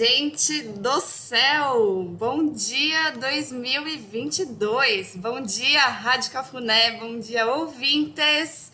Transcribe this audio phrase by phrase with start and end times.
[0.00, 2.08] gente do céu!
[2.18, 5.16] Bom dia 2022!
[5.16, 6.92] Bom dia, Rádio Cafuné!
[6.92, 8.72] Bom dia, ouvintes!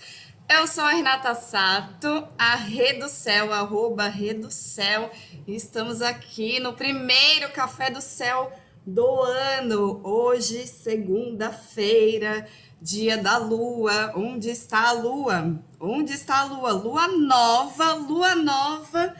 [0.48, 5.10] Eu sou a Renata Sato, a Rede do Céu, arroba Rede do Céu.
[5.48, 8.52] Estamos aqui no primeiro Café do Céu
[8.86, 10.00] do ano.
[10.04, 12.46] Hoje, segunda-feira,
[12.80, 14.12] dia da lua.
[14.14, 15.58] Onde está a lua?
[15.80, 16.70] Onde está a lua?
[16.70, 19.12] Lua nova, lua nova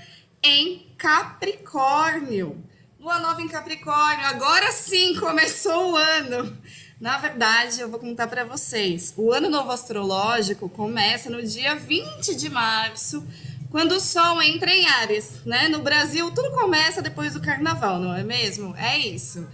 [0.42, 2.62] em Capricórnio.
[2.98, 6.56] Lua nova em Capricórnio, agora sim começou o ano.
[7.00, 9.12] Na verdade, eu vou contar para vocês.
[9.16, 13.26] O ano novo astrológico começa no dia 20 de março,
[13.70, 15.68] quando o sol entra em Ares, né?
[15.68, 18.74] No Brasil, tudo começa depois do carnaval, não é mesmo?
[18.76, 19.46] É isso.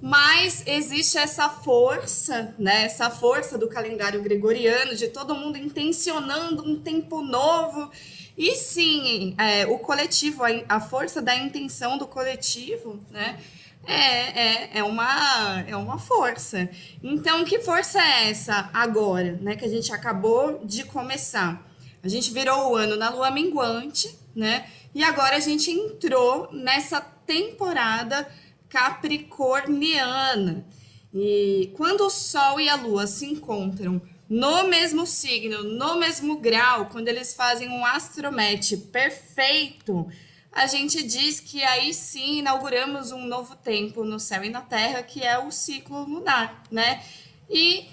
[0.00, 2.84] Mas existe essa força, né?
[2.84, 7.90] Essa força do calendário gregoriano de todo mundo intencionando um tempo novo
[8.36, 13.38] e sim, é, o coletivo, a, força da intenção do coletivo, né?
[13.86, 16.68] É, é, é, uma, é uma força.
[17.02, 19.56] Então, que força é essa agora, né?
[19.56, 21.64] Que a gente acabou de começar.
[22.02, 24.68] A gente virou o ano na lua minguante, né?
[24.94, 28.28] E agora a gente entrou nessa temporada
[28.68, 30.66] capricorniana.
[31.14, 36.86] E quando o Sol e a Lua se encontram no mesmo signo, no mesmo grau,
[36.86, 40.08] quando eles fazem um astromatch perfeito,
[40.50, 45.02] a gente diz que aí sim inauguramos um novo tempo no céu e na terra,
[45.02, 47.04] que é o ciclo lunar, né?
[47.48, 47.86] E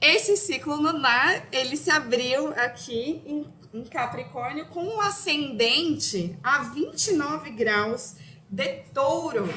[0.00, 7.50] esse ciclo lunar, ele se abriu aqui em, em Capricórnio com um ascendente a 29
[7.50, 8.16] graus
[8.48, 9.48] de touro.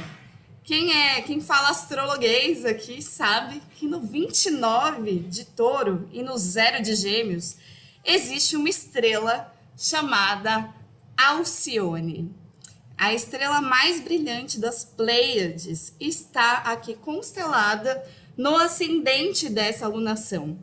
[0.63, 6.81] Quem é, quem fala astrologuês aqui sabe que no 29 de Touro e no zero
[6.81, 7.57] de Gêmeos
[8.01, 10.73] existe uma estrela chamada
[11.17, 12.33] Alcione.
[12.97, 18.01] A estrela mais brilhante das Pleiades está aqui constelada
[18.37, 20.57] no ascendente dessa alunação.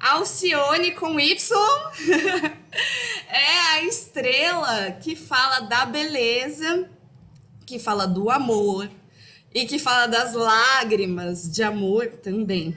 [0.00, 1.36] Alcione com Y
[3.30, 6.90] é a estrela que fala da beleza,
[7.64, 8.90] que fala do amor,
[9.56, 12.76] e que fala das lágrimas de amor também.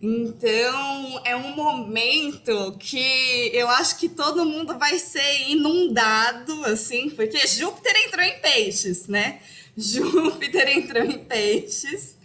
[0.00, 7.46] Então, é um momento que eu acho que todo mundo vai ser inundado, assim, porque
[7.46, 9.40] Júpiter entrou em peixes, né?
[9.76, 12.16] Júpiter entrou em peixes.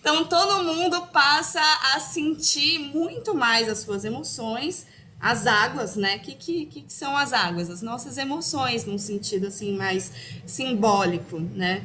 [0.00, 1.60] Então, todo mundo passa
[1.94, 4.86] a sentir muito mais as suas emoções,
[5.20, 6.16] as águas, né?
[6.16, 7.68] O que, que, que são as águas?
[7.68, 10.10] As nossas emoções, num sentido, assim, mais
[10.46, 11.84] simbólico, né?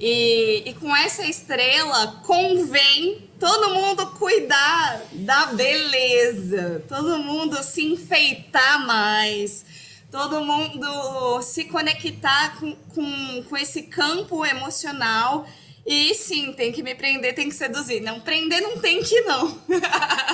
[0.00, 8.86] E, e com essa estrela convém todo mundo cuidar da beleza, todo mundo se enfeitar
[8.86, 9.64] mais,
[10.10, 15.46] todo mundo se conectar com, com, com esse campo emocional.
[15.86, 18.00] E sim, tem que me prender, tem que seduzir.
[18.00, 19.58] Não, prender não tem que não.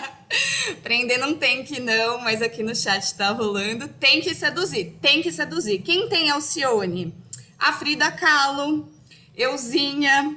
[0.83, 3.89] prender não tem que não, mas aqui no chat tá rolando.
[3.89, 5.83] Tem que seduzir, tem que seduzir.
[5.83, 7.13] Quem tem Alcione?
[7.59, 8.89] A Frida Kahlo,
[9.41, 10.37] euzinha,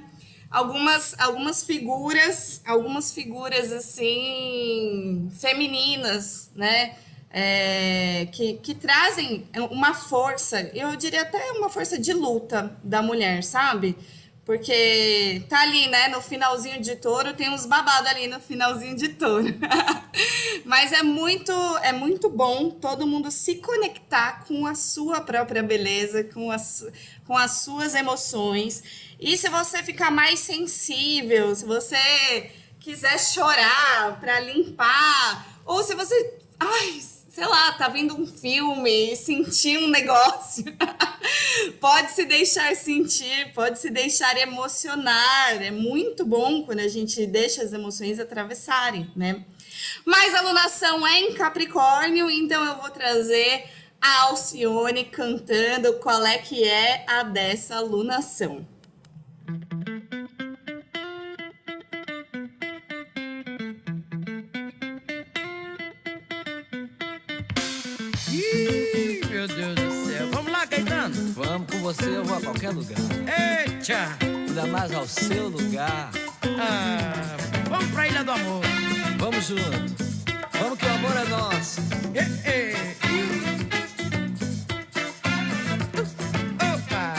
[0.49, 6.95] algumas, algumas figuras, algumas figuras assim femininas, né?
[7.35, 13.43] É, que, que trazem uma força, eu diria até uma força de luta da mulher,
[13.43, 13.97] sabe?
[14.45, 19.09] Porque tá ali, né, no finalzinho de touro, tem uns babados ali no finalzinho de
[19.09, 19.47] touro.
[20.65, 26.25] Mas é muito, é muito bom todo mundo se conectar com a sua própria beleza,
[26.25, 26.85] com as,
[27.25, 28.83] com as suas emoções.
[29.17, 36.37] E se você ficar mais sensível, se você quiser chorar para limpar, ou se você,
[36.59, 37.01] ai,
[37.33, 40.63] sei lá, tá vendo um filme sentir um negócio,
[41.81, 45.59] pode se deixar sentir, pode se deixar emocionar.
[45.59, 49.43] É muito bom quando a gente deixa as emoções atravessarem, né?
[50.05, 53.65] Mas a alunação é em Capricórnio, então eu vou trazer
[53.99, 58.63] a Alcione cantando qual é que é a dessa alunação.
[71.83, 72.97] Você, eu vou a qualquer lugar.
[73.27, 74.17] Eita!
[74.21, 76.11] Ainda mais ao seu lugar.
[76.57, 77.35] Ah,
[77.69, 78.63] vamos pra Ilha do Amor.
[79.17, 79.61] Vamos junto.
[80.53, 81.81] Vamos que o amor é nosso.
[86.55, 87.15] Opa!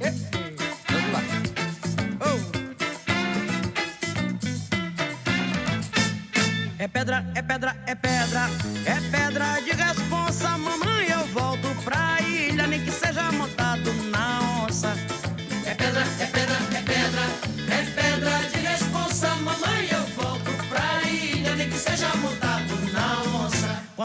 [0.00, 0.56] Ei, ei.
[0.88, 1.20] Vamos lá.
[2.20, 2.38] Oh.
[6.78, 8.48] É pedra, é pedra, é pedra,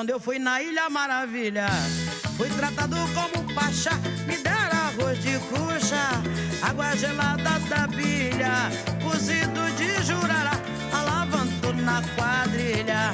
[0.09, 1.67] Quando eu fui na Ilha Maravilha,
[2.35, 3.91] fui tratado como pacha.
[4.25, 6.09] Me deram arroz de cucha,
[6.63, 8.71] água gelada da bilha,
[9.03, 10.53] cozido de jurará,
[10.91, 13.13] alavanto na quadrilha.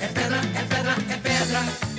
[0.00, 1.91] É pedra, é pedra, é pedra, é pedra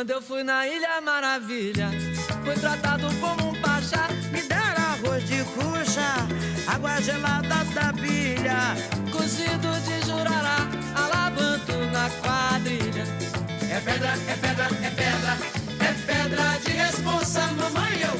[0.00, 1.90] Quando eu fui na Ilha Maravilha,
[2.42, 4.08] fui tratado como um pachá.
[4.32, 6.26] Me deram arroz de cucha,
[6.66, 8.74] água gelada da bilha.
[9.12, 10.56] Cozido de jurará,
[10.94, 13.04] alavanto na quadrilha.
[13.70, 15.36] É pedra, é pedra, é pedra,
[15.84, 17.46] é pedra de responsa.
[17.48, 18.18] Mamãe, eu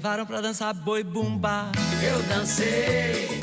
[0.00, 1.70] levaram pra dançar boi bumba.
[2.02, 3.38] Eu dancei,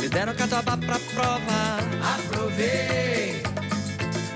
[0.00, 1.76] Me deram catuaba pra prova.
[2.16, 3.42] aprovei,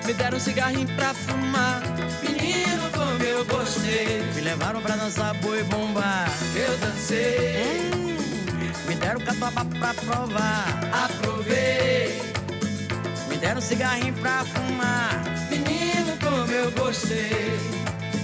[0.05, 1.81] Me deram um cigarrinho pra fumar.
[2.23, 4.23] menino como eu gostei.
[4.35, 6.27] me levaram pra dançar boi bomba.
[6.55, 8.17] Eu dancei, Hum,
[8.87, 10.67] me deram catuaba pra provar.
[10.93, 12.21] aprovei,
[13.31, 15.25] Me deram cigarrinho pra fumar.
[15.49, 17.59] menino como eu gostei.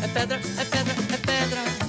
[0.05, 0.95] É pedra, é pedra.
[1.15, 1.80] É pedra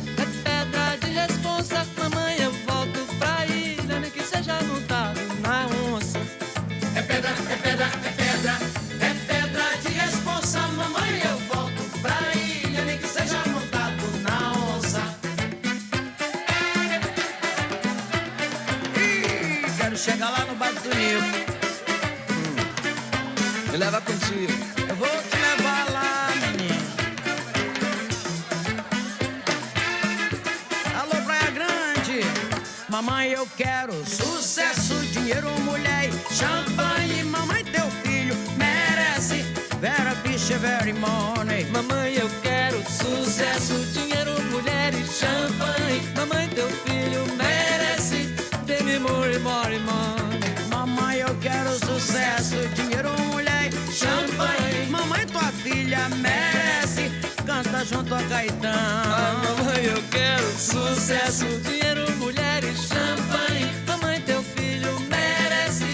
[57.92, 59.58] junto a Ai, Caetano.
[59.58, 63.70] mamãe, eu quero sucesso, dinheiro, mulher e champanhe.
[63.88, 65.86] Mamãe, teu filho merece.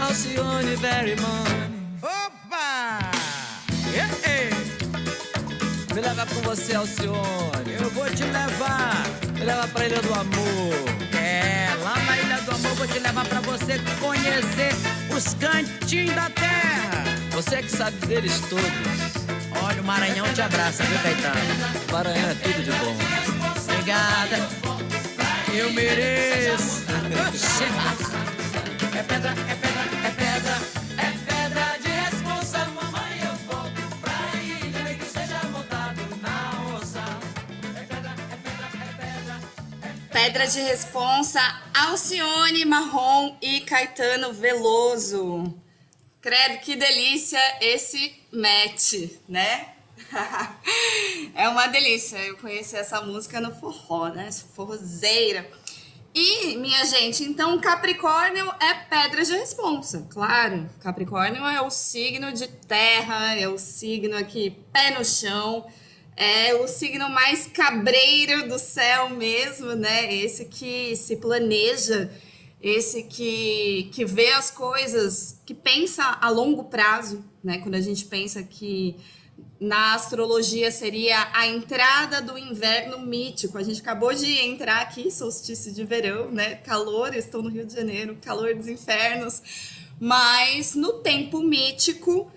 [0.00, 1.70] Alcione, very money.
[2.02, 3.10] Opa!
[3.92, 4.50] Ei, ei,
[5.94, 7.72] Me leva com você, Alcione.
[7.80, 9.04] eu vou te levar.
[9.38, 10.74] Me leva pra Ilha do Amor.
[11.14, 14.72] É, lá na Ilha do Amor vou te levar pra você conhecer
[15.14, 17.04] os cantinhos da terra.
[17.32, 19.21] Você que sabe deles todos.
[19.82, 21.34] O Maranhão te abraça, viu, Caetano?
[21.90, 22.96] Maranhão é tudo de bom.
[23.64, 24.48] Obrigada.
[25.52, 26.82] Eu mereço.
[28.96, 30.56] É pedra, é pedra, é pedra,
[30.98, 32.58] é pedra de responsa.
[32.66, 37.02] Mamãe, eu volto pra ilha, nem que seja montado na onça.
[37.76, 39.40] É pedra, é pedra, é pedra.
[40.12, 41.40] Pedra de responsa,
[41.74, 45.52] Alcione Marrom e Caetano Veloso.
[46.22, 49.74] Credo, que delícia esse match, né?
[51.34, 52.16] é uma delícia.
[52.18, 54.30] Eu conheci essa música no forró, né?
[54.54, 55.44] Forrozeira.
[56.14, 60.70] E, minha gente, então Capricórnio é pedra de responsa, claro.
[60.78, 65.66] Capricórnio é o signo de terra, é o signo aqui pé no chão,
[66.16, 70.14] é o signo mais cabreiro do céu mesmo, né?
[70.14, 72.12] Esse que se planeja,
[72.62, 77.58] esse que, que vê as coisas, que pensa a longo prazo, né?
[77.58, 78.96] Quando a gente pensa que
[79.58, 83.58] na astrologia seria a entrada do inverno mítico.
[83.58, 86.56] A gente acabou de entrar aqui, solstício de verão, né?
[86.56, 89.42] Calor, estou no Rio de Janeiro, calor dos infernos.
[90.00, 92.30] Mas no tempo mítico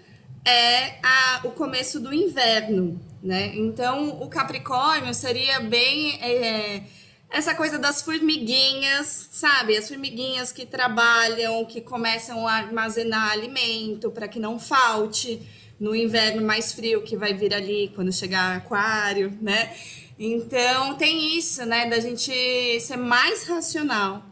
[0.46, 3.56] é a, o começo do inverno, né?
[3.56, 6.84] Então o Capricórnio seria bem é,
[7.30, 9.76] essa coisa das formiguinhas, sabe?
[9.78, 15.42] As formiguinhas que trabalham, que começam a armazenar alimento para que não falte
[15.80, 19.76] no inverno mais frio que vai vir ali quando chegar aquário, né?
[20.18, 24.24] Então tem isso, né, da gente ser mais racional,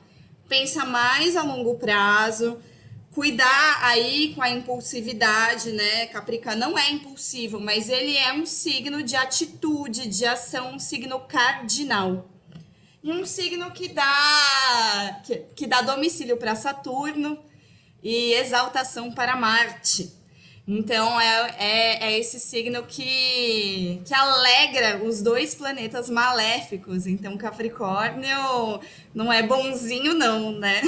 [0.48, 2.58] pensa mais a longo prazo,
[3.12, 6.08] cuidar aí com a impulsividade, né?
[6.08, 11.20] Capricorn não é impulsivo, mas ele é um signo de atitude, de ação, um signo
[11.20, 12.33] cardinal.
[13.04, 17.38] Um signo que dá que, que dá domicílio para Saturno
[18.02, 20.24] e exaltação para Marte.
[20.66, 27.06] Então é, é, é, esse signo que, que alegra os dois planetas maléficos.
[27.06, 28.80] Então Capricórnio
[29.14, 30.82] não é bonzinho, não, né?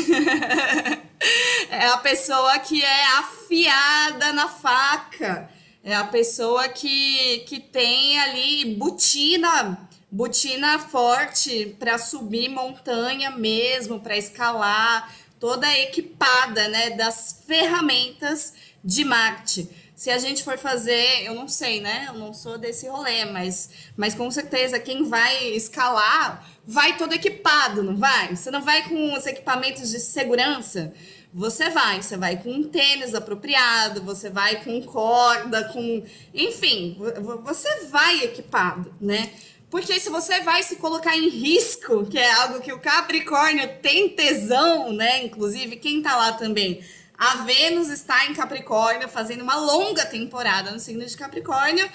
[1.69, 5.50] é a pessoa que é afiada na faca.
[5.84, 14.15] É a pessoa que, que tem ali botina, botina forte para subir montanha mesmo, para
[14.15, 19.69] escalar, toda equipada, né, das ferramentas de Marte.
[19.93, 22.05] Se a gente for fazer, eu não sei, né?
[22.07, 27.84] Eu não sou desse rolê, mas, mas com certeza quem vai escalar vai todo equipado,
[27.84, 28.36] não vai?
[28.36, 30.93] Você não vai com os equipamentos de segurança?
[31.34, 36.03] Você vai, você vai com um tênis apropriado, você vai com corda, com.
[36.34, 36.98] Enfim,
[37.43, 39.29] você vai equipado, né?
[39.75, 44.08] Porque se você vai se colocar em risco, que é algo que o Capricórnio tem
[44.08, 45.25] tesão, né?
[45.25, 46.82] Inclusive, quem tá lá também
[47.17, 51.89] a Vênus está em Capricórnio, fazendo uma longa temporada no signo de Capricórnio.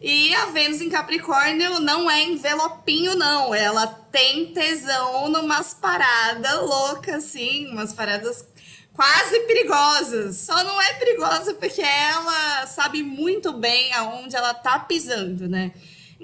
[0.00, 3.52] E a Vênus em Capricórnio não é envelopinho, não.
[3.52, 8.46] Ela tem tesão numas paradas loucas, assim, umas paradas
[8.92, 10.36] quase perigosas.
[10.36, 15.72] Só não é perigosa porque ela sabe muito bem aonde ela tá pisando, né?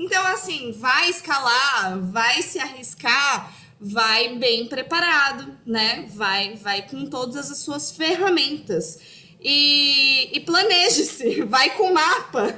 [0.01, 6.07] Então, assim, vai escalar, vai se arriscar vai bem preparado, né?
[6.15, 8.99] Vai, vai com todas as suas ferramentas.
[9.41, 12.55] E, e planeje-se, vai com mapa,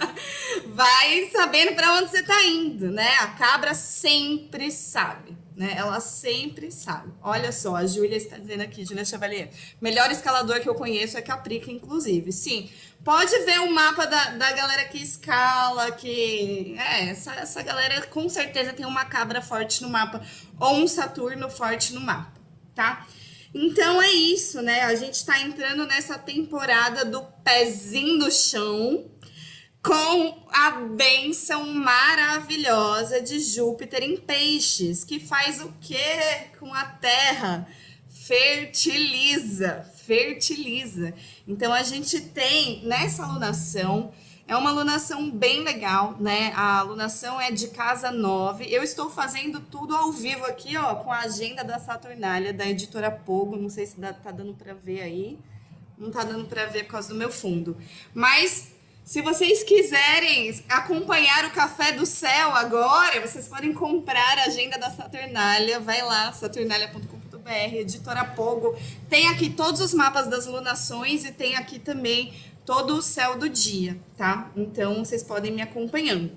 [0.72, 3.16] vai sabendo para onde você está indo, né?
[3.20, 5.74] A cabra sempre sabe né?
[5.74, 7.12] Ela sempre sabe.
[7.22, 9.50] Olha só, a Júlia está dizendo aqui, Júlia Chevalier.
[9.80, 12.30] Melhor escalador que eu conheço é Caprica, inclusive.
[12.30, 12.70] Sim,
[13.02, 16.76] pode ver o mapa da, da galera que escala, que.
[16.78, 20.22] É, essa, essa galera com certeza tem uma cabra forte no mapa,
[20.60, 22.32] ou um Saturno forte no mapa,
[22.74, 23.06] tá?
[23.54, 24.82] Então é isso, né?
[24.82, 29.10] A gente está entrando nessa temporada do pezinho no chão
[29.86, 37.68] com a benção maravilhosa de Júpiter em peixes, que faz o quê com a terra?
[38.08, 41.14] Fertiliza, fertiliza.
[41.46, 44.12] Então a gente tem nessa alunação,
[44.48, 46.52] é uma alunação bem legal, né?
[46.56, 48.66] A alunação é de casa 9.
[48.68, 53.12] Eu estou fazendo tudo ao vivo aqui, ó, com a agenda da Saturnália, da editora
[53.12, 53.56] Pogo.
[53.56, 55.38] Não sei se dá, tá dando para ver aí.
[55.96, 57.76] Não tá dando para ver por causa do meu fundo.
[58.12, 58.75] Mas
[59.06, 64.90] se vocês quiserem acompanhar o Café do Céu agora, vocês podem comprar a agenda da
[64.90, 65.78] Saturnália.
[65.78, 68.76] Vai lá, saturnalia.com.br, editora Pogo.
[69.08, 72.34] Tem aqui todos os mapas das lunações e tem aqui também
[72.64, 74.50] todo o céu do dia, tá?
[74.56, 76.36] Então vocês podem me acompanhando.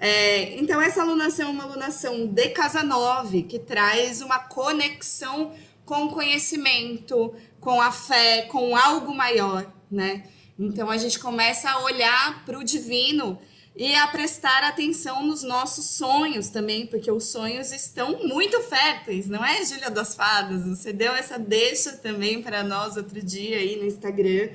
[0.00, 5.52] É, então, essa alunação é uma alunação de casa 9, que traz uma conexão
[5.84, 10.24] com conhecimento, com a fé, com algo maior, né?
[10.58, 13.38] Então a gente começa a olhar para o divino
[13.76, 19.44] e a prestar atenção nos nossos sonhos também, porque os sonhos estão muito férteis, não
[19.44, 20.66] é, Júlia das Fadas?
[20.66, 24.48] Você deu essa deixa também para nós outro dia aí no Instagram.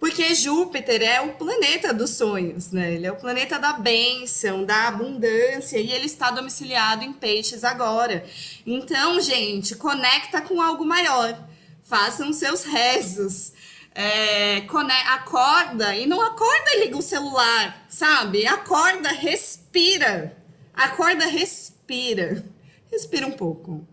[0.00, 2.94] Porque Júpiter é o planeta dos sonhos, né?
[2.94, 8.24] Ele é o planeta da bênção, da abundância, e ele está domiciliado em peixes agora.
[8.66, 11.38] Então, gente, conecta com algo maior.
[11.82, 13.52] Façam seus rezos
[13.94, 14.66] é,
[15.06, 18.46] acorda e não acorda e liga o celular, sabe?
[18.46, 20.36] Acorda, respira.
[20.74, 22.44] Acorda, respira.
[22.90, 23.86] Respira um pouco.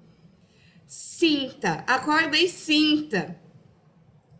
[0.88, 3.40] Sinta, acorda e sinta.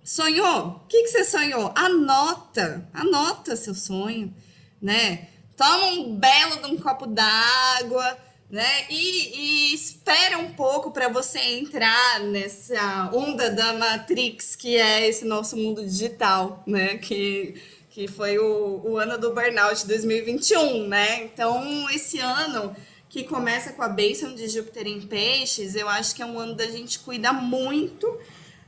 [0.04, 0.68] Sonhou?
[0.68, 1.72] O que, que você sonhou?
[1.76, 4.34] Anota, anota seu sonho,
[4.82, 5.30] né?
[5.56, 8.18] Toma um belo de um copo d'água
[8.52, 8.86] né?
[8.90, 15.24] E, e espera um pouco para você entrar nessa onda da Matrix, que é esse
[15.24, 16.98] nosso mundo digital, né?
[16.98, 17.56] Que,
[17.90, 21.24] que foi o, o ano do burnout 2021, né?
[21.24, 22.76] Então, esse ano
[23.08, 26.54] que começa com a bênção de Júpiter em peixes, eu acho que é um ano
[26.54, 28.20] da gente cuidar muito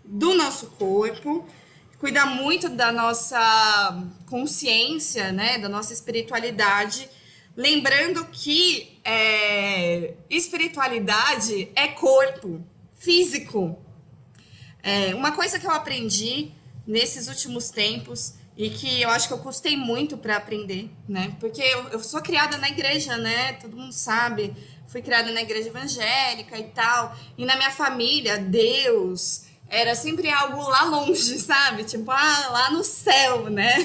[0.04, 1.46] do nosso corpo,
[2.00, 5.58] cuidar muito da nossa consciência, né?
[5.58, 7.10] Da nossa espiritualidade
[7.56, 13.78] Lembrando que é, espiritualidade é corpo, físico.
[14.82, 16.52] É, uma coisa que eu aprendi
[16.86, 21.36] nesses últimos tempos e que eu acho que eu custei muito para aprender, né?
[21.40, 23.54] Porque eu, eu sou criada na igreja, né?
[23.54, 24.54] Todo mundo sabe.
[24.88, 27.16] Fui criada na igreja evangélica e tal.
[27.38, 31.84] E na minha família, Deus era sempre algo lá longe, sabe?
[31.84, 33.76] Tipo, ah, lá no céu, né?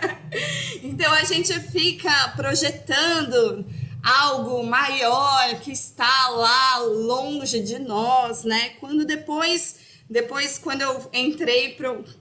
[0.84, 3.64] então a gente fica projetando
[4.02, 8.74] algo maior que está lá longe de nós, né?
[8.78, 11.76] Quando depois depois, quando eu entrei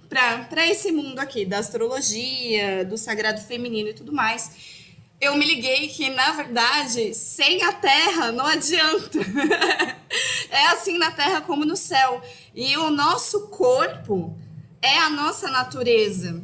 [0.09, 4.74] para esse mundo aqui da astrologia, do sagrado feminino e tudo mais,
[5.19, 9.19] eu me liguei que, na verdade, sem a Terra não adianta.
[10.49, 12.21] é assim na Terra como no céu.
[12.53, 14.37] E o nosso corpo
[14.81, 16.41] é a nossa natureza.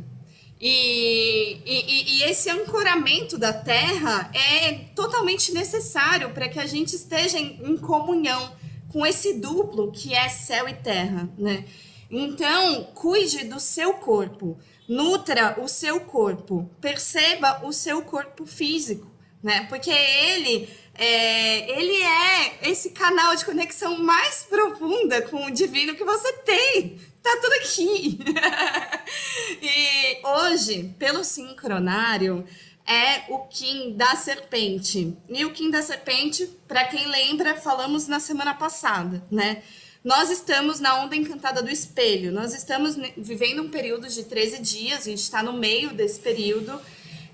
[0.60, 7.40] E, e, e, esse ancoramento da terra é totalmente necessário para que a gente esteja
[7.40, 8.54] em, em comunhão
[8.90, 11.66] com esse duplo que é céu e terra, né?
[12.12, 19.10] Então, cuide do seu corpo, nutra o seu corpo, perceba o seu corpo físico,
[19.42, 19.66] né?
[19.70, 26.04] Porque ele é, ele é esse canal de conexão mais profunda com o divino que
[26.04, 27.00] você tem.
[27.24, 28.20] Tá tudo aqui.
[29.62, 32.46] e hoje, pelo sincronário,
[32.86, 35.16] é o Kim da Serpente.
[35.30, 39.64] E o Kim da Serpente, para quem lembra, falamos na semana passada, né?
[40.04, 42.32] Nós estamos na onda encantada do espelho.
[42.32, 46.82] Nós estamos vivendo um período de 13 dias, a gente está no meio desse período,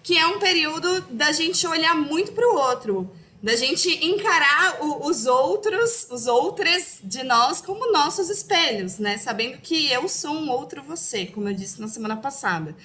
[0.04, 3.10] que é um período da gente olhar muito para o outro,
[3.42, 9.18] da gente encarar o, os outros, os outros de nós como nossos espelhos, né?
[9.18, 12.76] Sabendo que eu sou um outro você, como eu disse na semana passada.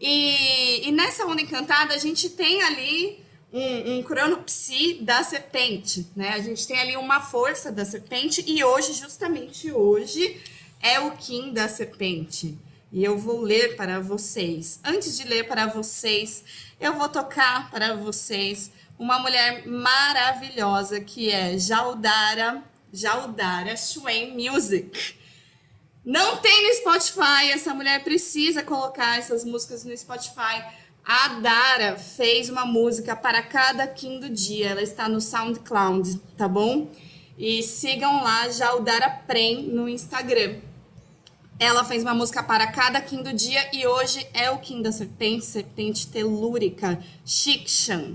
[0.00, 3.18] E, e nessa onda encantada, a gente tem ali
[3.52, 6.30] um, um cronopsi da serpente, né?
[6.30, 10.40] A gente tem ali uma força da serpente e hoje, justamente hoje,
[10.80, 12.58] é o Kim da serpente.
[12.90, 14.80] E eu vou ler para vocês.
[14.84, 16.44] Antes de ler para vocês,
[16.80, 25.16] eu vou tocar para vocês uma mulher maravilhosa que é Jaldara, Jaldara Schwen Music.
[26.04, 30.64] Não tem no Spotify, essa mulher precisa colocar essas músicas no Spotify.
[31.10, 34.68] A Dara fez uma música para cada Kim do dia.
[34.68, 36.86] Ela está no SoundCloud, tá bom?
[37.38, 40.56] E sigam lá já o Dara Prem no Instagram.
[41.58, 44.92] Ela fez uma música para cada Kim do dia e hoje é o Kim da
[44.92, 48.14] Serpente, Serpente Telúrica, Shikshan.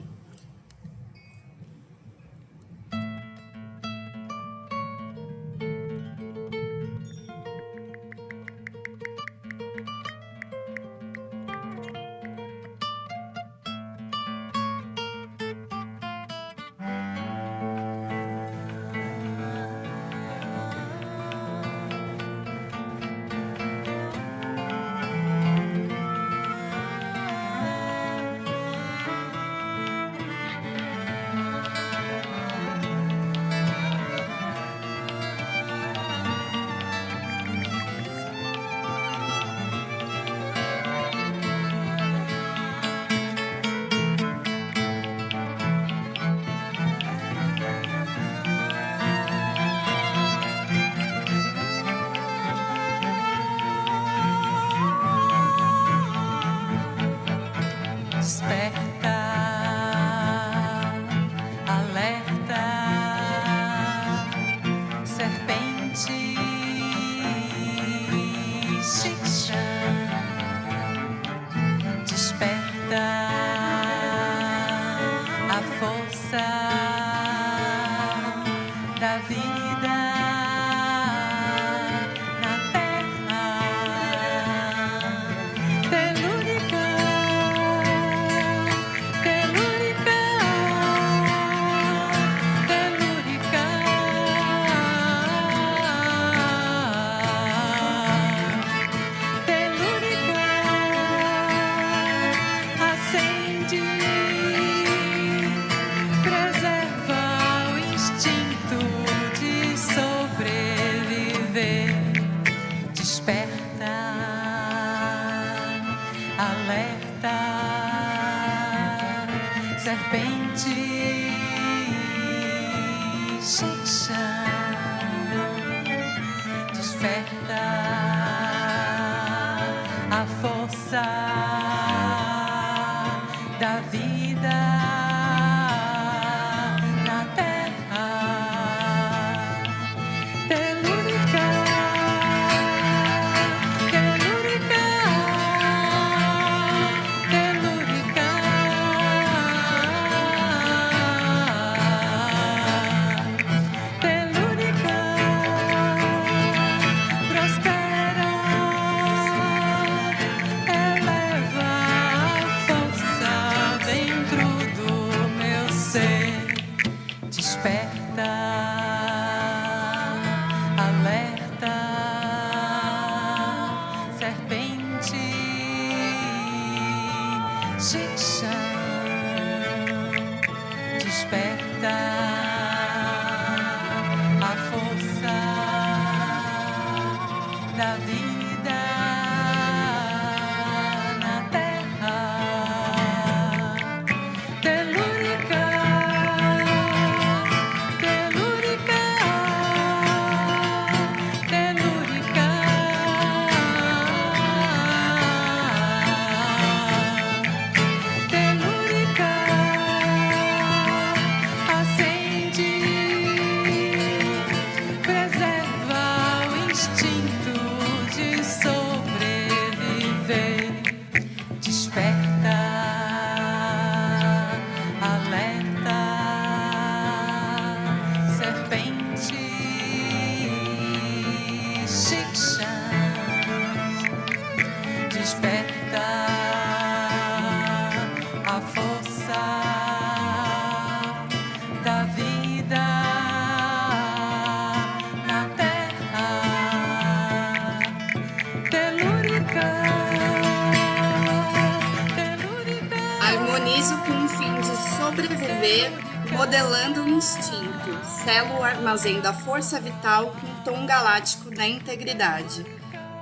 [258.93, 262.63] Armazém da força vital com tom galáctico da integridade.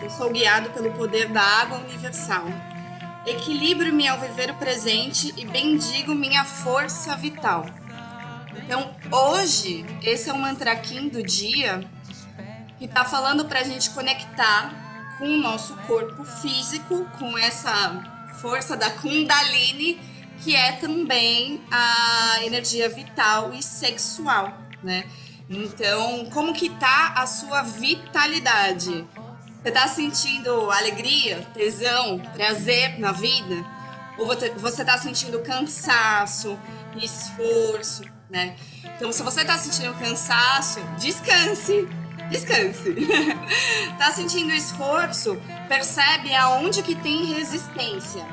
[0.01, 2.43] Eu sou guiado pelo poder da água universal.
[3.25, 7.65] Equilibro-me ao viver o presente e bendigo minha força vital.
[8.57, 11.87] Então, hoje, esse é o mantraquim do dia
[12.77, 18.75] que está falando para a gente conectar com o nosso corpo físico, com essa força
[18.75, 20.01] da Kundalini
[20.43, 24.51] que é também a energia vital e sexual,
[24.83, 25.05] né?
[25.51, 29.05] Então, como que tá a sua vitalidade?
[29.61, 33.63] Você tá sentindo alegria, tesão, prazer na vida?
[34.17, 34.25] Ou
[34.57, 36.57] você tá sentindo cansaço,
[36.95, 38.55] esforço, né?
[38.95, 41.87] Então, se você tá sentindo cansaço, descanse.
[42.29, 42.95] Descanse.
[43.99, 45.37] tá sentindo esforço?
[45.67, 48.25] Percebe aonde que tem resistência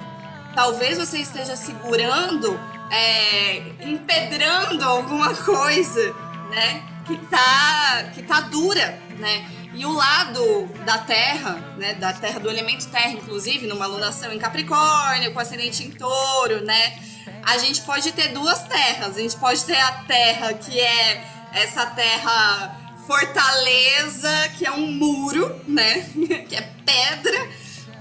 [0.55, 2.59] talvez você esteja segurando,
[2.91, 6.13] é, empedrando alguma coisa,
[6.51, 6.98] né?
[7.09, 9.51] Que tá, que tá dura, né?
[9.75, 11.95] E o lado da Terra, né?
[11.95, 16.99] Da Terra, do elemento Terra, inclusive, numa alunação em Capricórnio, com ascendente em Touro, né?
[17.45, 19.17] A gente pode ter duas terras.
[19.17, 25.61] A gente pode ter a Terra que é essa Terra fortaleza, que é um muro,
[25.67, 26.11] né?
[26.47, 27.49] que é pedra.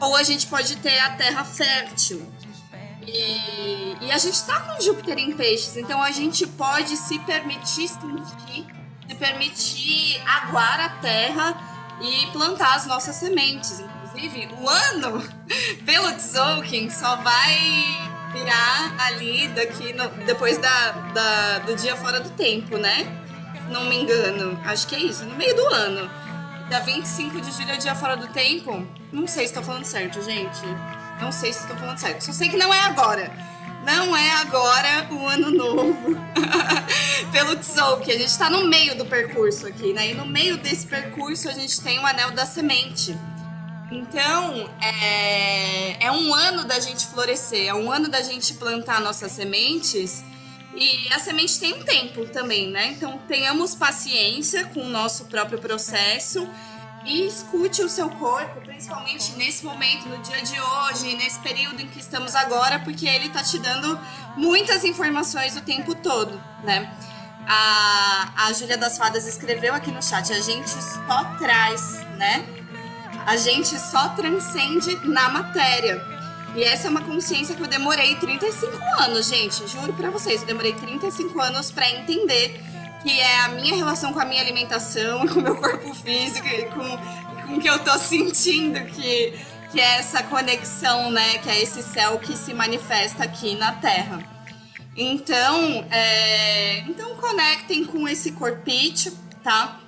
[0.02, 2.30] Ou a gente pode ter a Terra fértil,
[3.08, 7.88] e, e, a gente está com Júpiter em peixes, então a gente pode se permitir
[7.88, 8.77] sentir, se
[9.18, 11.58] permitir aguar a terra
[12.02, 13.80] e plantar as nossas sementes.
[13.80, 15.24] Inclusive, o ano,
[15.86, 17.58] pelo Tzolk'in, só vai
[18.34, 23.06] virar ali daqui no, depois da, da, do dia fora do tempo, né?
[23.70, 24.60] Não me engano.
[24.66, 26.10] Acho que é isso, no meio do ano.
[26.70, 28.86] Da 25 de julho é dia fora do tempo.
[29.12, 30.62] Não sei se estou falando certo, gente.
[31.22, 32.24] Não sei se estou falando certo.
[32.24, 33.32] Só sei que não é agora.
[33.88, 36.18] Não é agora o ano novo.
[37.32, 38.12] Pelo Tzolk'in.
[38.12, 40.12] A gente está no meio do percurso aqui, né?
[40.12, 43.18] E no meio desse percurso a gente tem o Anel da Semente.
[43.90, 49.32] Então, é, é um ano da gente florescer, é um ano da gente plantar nossas
[49.32, 50.22] sementes.
[50.76, 52.88] E a semente tem um tempo também, né?
[52.88, 56.46] Então, tenhamos paciência com o nosso próprio processo
[57.06, 61.88] e escute o seu corpo, principalmente nesse momento, no dia de hoje, nesse período em
[61.88, 64.00] que estamos agora, porque ele tá te dando
[64.36, 66.92] muitas informações o tempo todo, né?
[67.48, 72.46] A, a Júlia das Fadas escreveu aqui no chat: a gente só traz, né?
[73.26, 76.02] A gente só transcende na matéria.
[76.56, 79.68] E essa é uma consciência que eu demorei 35 anos, gente.
[79.68, 82.62] Juro pra vocês, eu demorei 35 anos para entender
[83.08, 86.66] que é a minha relação com a minha alimentação, com o meu corpo físico e
[86.66, 89.34] com, com o que eu tô sentindo que,
[89.72, 91.38] que é essa conexão, né?
[91.38, 94.20] Que é esse céu que se manifesta aqui na Terra.
[94.94, 99.80] Então, é, então conectem com esse corpite, tá?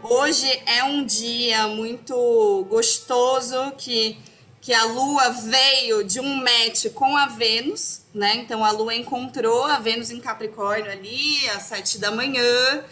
[0.00, 4.16] Hoje é um dia muito gostoso que
[4.60, 8.36] que a Lua veio de um match com a Vênus, né?
[8.36, 12.84] Então a Lua encontrou a Vênus em Capricórnio ali às sete da manhã.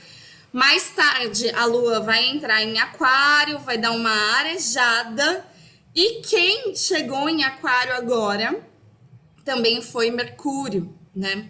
[0.52, 5.44] Mais tarde a Lua vai entrar em Aquário, vai dar uma arejada.
[5.94, 8.66] E quem chegou em Aquário agora
[9.44, 11.48] também foi Mercúrio, né?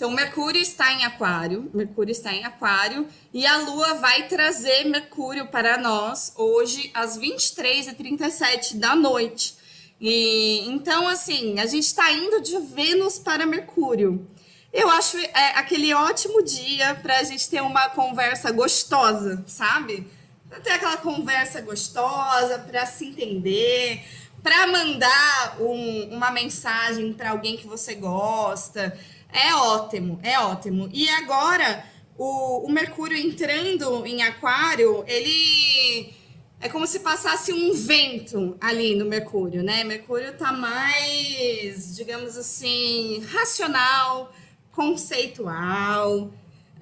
[0.00, 5.48] Então, Mercúrio está em Aquário, Mercúrio está em Aquário, e a Lua vai trazer Mercúrio
[5.48, 9.59] para nós hoje às 23h37 da noite.
[10.00, 14.26] E então, assim, a gente está indo de Vênus para Mercúrio.
[14.72, 20.06] Eu acho é, aquele ótimo dia para a gente ter uma conversa gostosa, sabe?
[20.48, 24.02] Pra ter aquela conversa gostosa, para se entender,
[24.42, 28.96] para mandar um, uma mensagem para alguém que você gosta.
[29.32, 30.88] É ótimo, é ótimo.
[30.92, 31.84] E agora,
[32.16, 36.14] o, o Mercúrio entrando em Aquário, ele
[36.60, 39.82] é como se passasse um vento ali no Mercúrio, né?
[39.82, 44.30] Mercúrio tá mais, digamos assim, racional,
[44.70, 46.30] conceitual,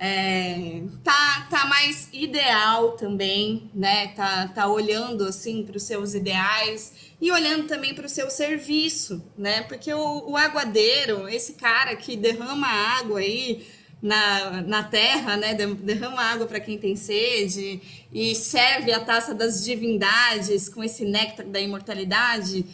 [0.00, 4.08] é, tá, tá mais ideal também, né?
[4.08, 9.24] Tá, tá olhando assim para os seus ideais e olhando também para o seu serviço,
[9.36, 9.62] né?
[9.62, 13.64] Porque o, o aguadeiro, esse cara que derrama água aí
[14.00, 15.54] na, na terra, né?
[15.54, 17.80] Derrama água para quem tem sede
[18.12, 22.64] e serve a taça das divindades com esse néctar da imortalidade,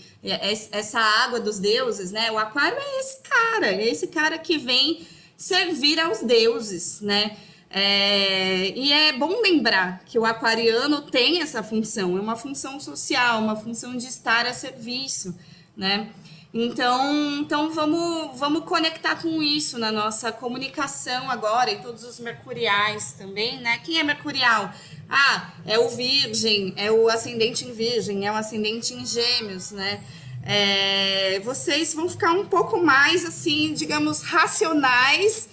[0.71, 2.31] essa água dos deuses, né?
[2.31, 5.07] O aquário é esse cara, é esse cara que vem
[5.37, 7.37] servir aos deuses, né?
[7.77, 13.43] É, e é bom lembrar que o aquariano tem essa função, é uma função social,
[13.43, 15.37] uma função de estar a serviço,
[15.77, 16.09] né?
[16.57, 23.13] Então, então vamos, vamos conectar com isso na nossa comunicação agora e todos os mercuriais
[23.19, 23.79] também, né?
[23.79, 24.73] Quem é mercurial?
[25.11, 30.01] Ah, é o virgem, é o ascendente em virgem, é o ascendente em gêmeos, né?
[30.45, 35.49] É, vocês vão ficar um pouco mais, assim, digamos, racionais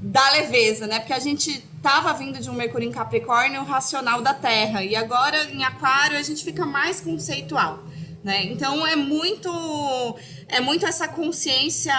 [0.00, 1.00] da leveza, né?
[1.00, 5.50] Porque a gente tava vindo de um Mercúrio em Capricórnio racional da Terra, e agora
[5.50, 7.84] em Aquário a gente fica mais conceitual.
[8.26, 8.42] Né?
[8.46, 10.16] Então é muito
[10.48, 11.94] é muito essa consciência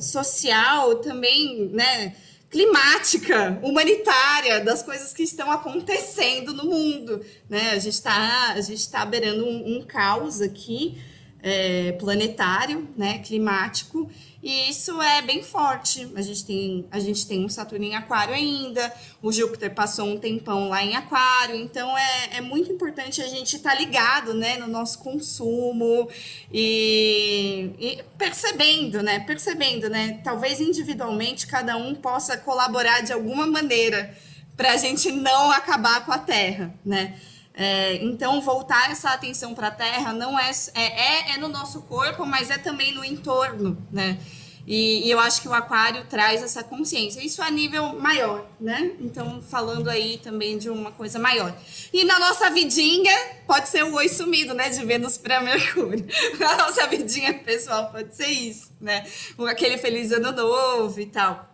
[0.00, 2.14] social também, né?
[2.52, 7.24] climática, humanitária, das coisas que estão acontecendo no mundo.
[7.48, 7.70] Né?
[7.70, 8.54] A gente está
[8.90, 10.98] tá beirando um, um caos aqui,
[11.42, 13.18] é, planetário, né?
[13.20, 14.10] climático,
[14.42, 16.10] e isso é bem forte.
[16.16, 20.18] A gente tem, a gente tem um Saturno em Aquário ainda, o Júpiter passou um
[20.18, 24.58] tempão lá em Aquário, então é, é muito importante a gente estar tá ligado né,
[24.58, 26.08] no nosso consumo
[26.52, 29.20] e, e, percebendo, né?
[29.20, 30.20] Percebendo, né?
[30.24, 34.12] Talvez individualmente cada um possa colaborar de alguma maneira
[34.56, 37.14] para a gente não acabar com a Terra, né?
[37.54, 41.82] É, então, voltar essa atenção para a Terra não é, é, é, é, no nosso
[41.82, 44.18] corpo, mas é também no entorno, né?
[44.66, 47.20] E, e, eu acho que o aquário traz essa consciência.
[47.20, 48.92] Isso a nível maior, né?
[49.00, 51.52] Então, falando aí também de uma coisa maior.
[51.92, 53.12] E na nossa vidinha,
[53.44, 54.70] pode ser o oi sumido, né?
[54.70, 56.06] De Vênus para Mercúrio.
[56.38, 59.04] Na nossa vidinha pessoal, pode ser isso, né?
[59.48, 61.50] Aquele feliz ano novo e tal.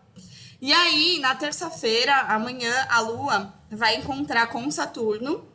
[0.61, 5.48] E aí, na terça-feira, amanhã, a Lua vai encontrar com Saturno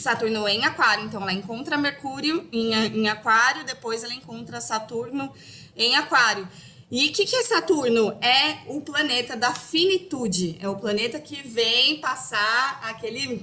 [0.00, 5.32] Saturno em Aquário, então ela encontra Mercúrio em, em Aquário, depois ela encontra Saturno
[5.76, 6.48] em Aquário.
[6.90, 8.16] E o que, que é Saturno?
[8.22, 13.42] É o planeta da finitude, é o planeta que vem passar aquele,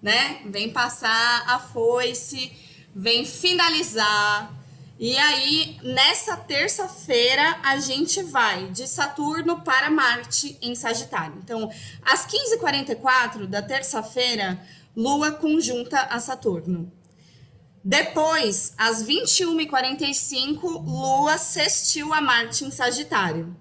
[0.00, 0.40] né?
[0.46, 2.52] Vem passar a foice,
[2.94, 4.54] vem finalizar.
[4.96, 11.34] E aí, nessa terça-feira, a gente vai de Saturno para Marte em Sagitário.
[11.42, 11.68] Então,
[12.00, 14.60] às 15h44 da terça-feira,
[14.96, 16.92] Lua conjunta a Saturno.
[17.82, 23.54] Depois, às 21h45, Lua sextil a Marte em Sagitário.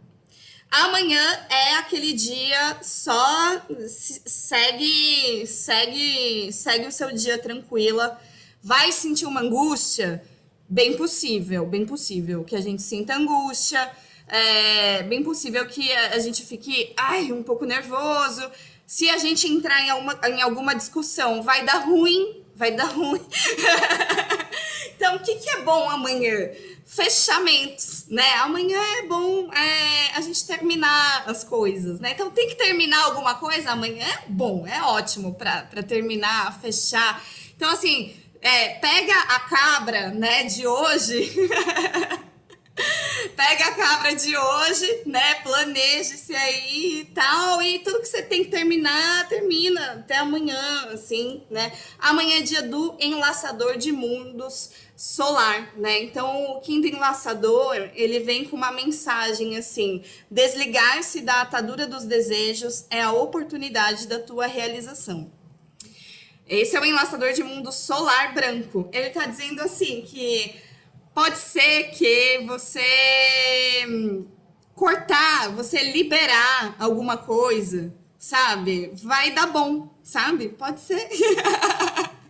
[0.72, 8.20] Amanhã é aquele dia só segue, segue, segue o seu dia tranquila.
[8.62, 10.24] Vai sentir uma angústia?
[10.68, 13.92] Bem possível, bem possível que a gente sinta angústia.
[14.28, 18.50] É bem possível que a gente fique ai, um pouco nervoso,
[18.86, 23.22] se a gente entrar em alguma, em alguma discussão, vai dar ruim, vai dar ruim.
[24.96, 26.50] então, o que, que é bom amanhã?
[26.86, 28.36] Fechamentos, né?
[28.36, 32.12] Amanhã é bom é, a gente terminar as coisas, né?
[32.12, 34.06] Então, tem que terminar alguma coisa amanhã?
[34.06, 37.24] É bom, é ótimo para terminar, fechar.
[37.56, 41.32] Então, assim, é, pega a cabra, né, de hoje.
[43.36, 45.36] Pega a cabra de hoje, né?
[45.36, 47.62] Planeje-se aí e tal.
[47.62, 51.72] E tudo que você tem que terminar, termina até amanhã, assim, né?
[52.00, 56.02] Amanhã é dia do enlaçador de mundos solar, né?
[56.02, 62.86] Então, o quinto enlaçador, ele vem com uma mensagem assim: desligar-se da atadura dos desejos
[62.90, 65.32] é a oportunidade da tua realização.
[66.48, 68.90] Esse é o enlaçador de mundo solar branco.
[68.92, 70.54] Ele tá dizendo assim que
[71.14, 74.26] Pode ser que você hum,
[74.74, 78.92] cortar, você liberar alguma coisa, sabe?
[78.96, 80.50] Vai dar bom, sabe?
[80.50, 81.08] Pode ser.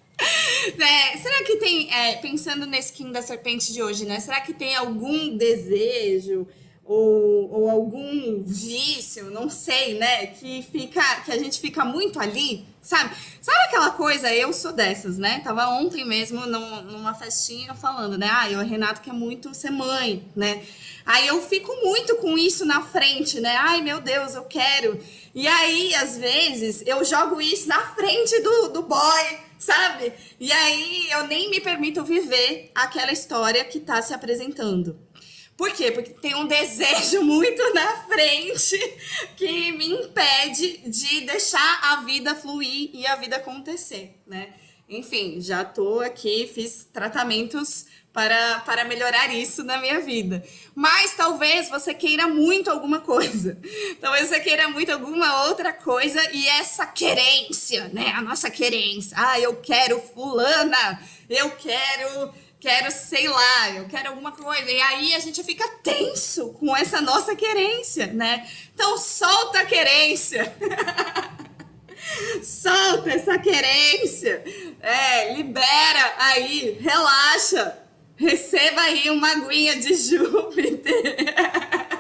[0.80, 4.19] É, será que tem, é, pensando nesse Kim da Serpente de hoje, né?
[4.22, 6.48] Será que tem algum desejo
[6.86, 10.28] ou, ou algum vício, não sei, né?
[10.28, 13.15] Que fica, que a gente fica muito ali, sabe?
[13.41, 14.34] Sabe aquela coisa?
[14.34, 15.39] Eu sou dessas, né?
[15.43, 18.28] Tava ontem mesmo num, numa festinha falando, né?
[18.30, 20.62] Ah, o Renato quer muito ser mãe, né?
[21.06, 23.56] Aí eu fico muito com isso na frente, né?
[23.58, 25.00] Ai, meu Deus, eu quero.
[25.34, 30.13] E aí, às vezes, eu jogo isso na frente do, do boy, sabe?
[30.39, 34.98] E aí eu nem me permito viver aquela história que tá se apresentando.
[35.58, 35.92] Por quê?
[35.92, 38.78] Porque tem um desejo muito na frente
[39.38, 44.54] que me impede de deixar a vida fluir e a vida acontecer, né?
[44.89, 50.44] Enfim, já tô aqui, fiz tratamentos para, para melhorar isso na minha vida.
[50.76, 53.58] Mas talvez você queira muito alguma coisa.
[54.00, 58.13] Talvez você queira muito alguma outra coisa e essa querência, né?
[58.16, 59.18] A nossa querência.
[59.20, 62.32] Ah, eu quero fulana, eu quero
[62.63, 64.71] quero, sei lá, eu quero alguma coisa.
[64.71, 68.49] E aí a gente fica tenso com essa nossa querência, né?
[68.73, 70.56] Então solta a querência.
[72.41, 74.41] solta essa querência.
[74.82, 77.80] É, libera aí, relaxa.
[78.15, 80.93] Receba aí uma aguinha de Júpiter.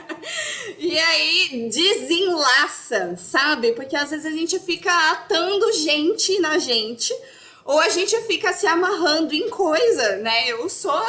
[0.79, 3.73] E aí desenlaça, sabe?
[3.73, 7.13] Porque às vezes a gente fica atando gente na gente
[7.65, 10.49] ou a gente fica se amarrando em coisa, né?
[10.49, 11.01] Eu sou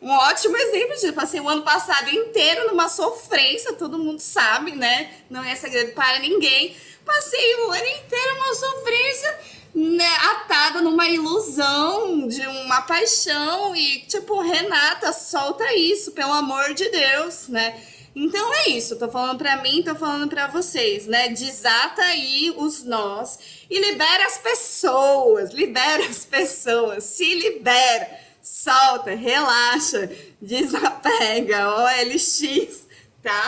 [0.00, 1.12] um ótimo exemplo disso.
[1.12, 5.10] Passei o ano passado inteiro numa sofrência, todo mundo sabe, né?
[5.28, 6.74] Não é segredo para ninguém.
[7.04, 9.40] Passei o ano inteiro numa sofrência,
[9.74, 10.16] né?
[10.30, 17.48] Atada numa ilusão de uma paixão e, tipo, Renata, solta isso, pelo amor de Deus,
[17.48, 17.78] né?
[18.14, 21.28] Então é isso, tô falando para mim, tô falando para vocês, né?
[21.28, 23.38] Desata aí os nós
[23.70, 28.10] e libera as pessoas, libera as pessoas, se libera,
[28.42, 30.10] solta, relaxa,
[30.42, 32.84] desapega, OLX,
[33.22, 33.46] tá?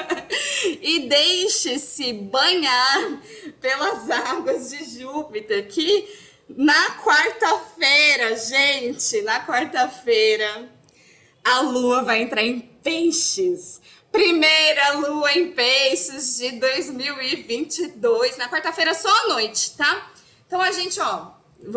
[0.80, 3.20] e deixe-se banhar
[3.60, 6.08] pelas águas de Júpiter, que
[6.48, 10.70] na quarta-feira, gente, na quarta-feira,
[11.46, 13.80] a lua vai entrar em peixes.
[14.10, 20.10] Primeira lua em peixes de 2022, na quarta-feira só à noite, tá?
[20.44, 21.30] Então a gente, ó,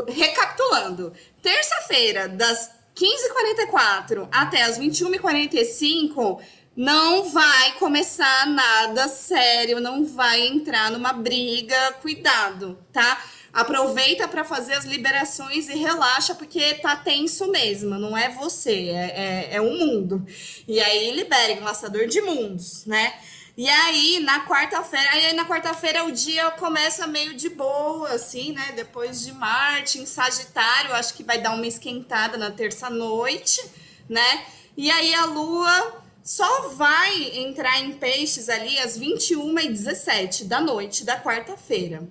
[0.07, 1.13] recapitulando.
[1.43, 6.41] Terça-feira, das 15h44 até as 21h45,
[6.75, 13.21] não vai começar nada sério, não vai entrar numa briga, cuidado, tá?
[13.51, 19.49] Aproveita para fazer as liberações e relaxa, porque tá tenso mesmo, não é você, é,
[19.51, 20.25] é, é o mundo.
[20.67, 23.13] E aí liberem, laçador de mundos, né?
[23.57, 28.71] E aí, na quarta-feira, aí na quarta-feira o dia começa meio de boa, assim, né?
[28.73, 33.61] Depois de Marte em Sagitário, acho que vai dar uma esquentada na terça-noite,
[34.07, 34.45] né?
[34.77, 41.19] E aí a Lua só vai entrar em peixes ali às 21h17 da noite da
[41.19, 42.07] quarta-feira.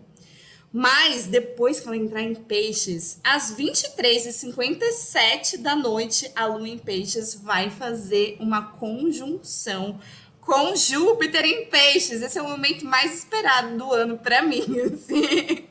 [0.72, 7.34] Mas depois que ela entrar em peixes, às 23h57 da noite, a lua em peixes
[7.34, 9.98] vai fazer uma conjunção
[10.40, 12.22] com Júpiter em peixes.
[12.22, 15.66] Esse é o momento mais esperado do ano para mim, assim.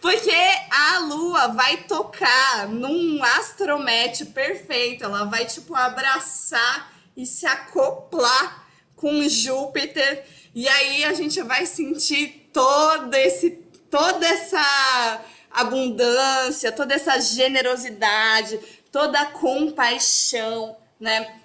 [0.00, 0.34] Porque
[0.70, 5.04] a lua vai tocar num astromete perfeito.
[5.04, 10.24] Ela vai, tipo, abraçar e se acoplar com Júpiter.
[10.54, 13.61] E aí a gente vai sentir todo esse
[13.92, 15.20] toda essa
[15.50, 18.58] abundância, toda essa generosidade,
[18.90, 21.36] toda a compaixão, né?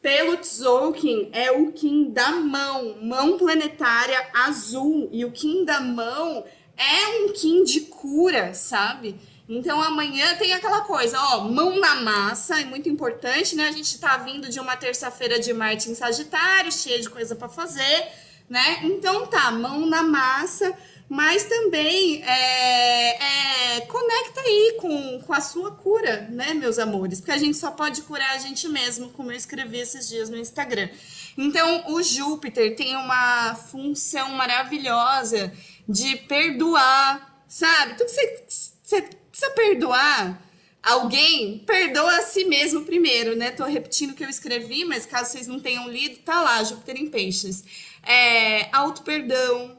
[0.00, 6.44] Pelo Tzolk'in é o Kim da mão, mão planetária azul, e o Kim da mão
[6.76, 9.20] é um Kim de cura, sabe?
[9.48, 13.66] Então amanhã tem aquela coisa, ó, mão na massa, é muito importante, né?
[13.66, 17.48] A gente tá vindo de uma terça-feira de Marte em Sagitário, cheia de coisa para
[17.48, 18.06] fazer,
[18.48, 18.82] né?
[18.84, 20.72] Então tá, mão na massa,
[21.08, 27.20] mas também é, é, conecta aí com, com a sua cura, né, meus amores?
[27.20, 30.36] Porque a gente só pode curar a gente mesmo, como eu escrevi esses dias no
[30.36, 30.90] Instagram.
[31.36, 35.52] Então, o Júpiter tem uma função maravilhosa
[35.88, 37.94] de perdoar, sabe?
[37.94, 38.44] Tudo que você,
[38.82, 40.42] você precisa perdoar
[40.82, 43.50] alguém, perdoa a si mesmo primeiro, né?
[43.50, 46.96] Tô repetindo o que eu escrevi, mas caso vocês não tenham lido, tá lá, Júpiter
[46.96, 47.64] em Peixes.
[48.02, 49.77] É, auto-perdão,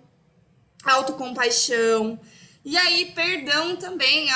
[0.84, 2.20] autocompaixão.
[2.64, 4.30] E aí, perdão também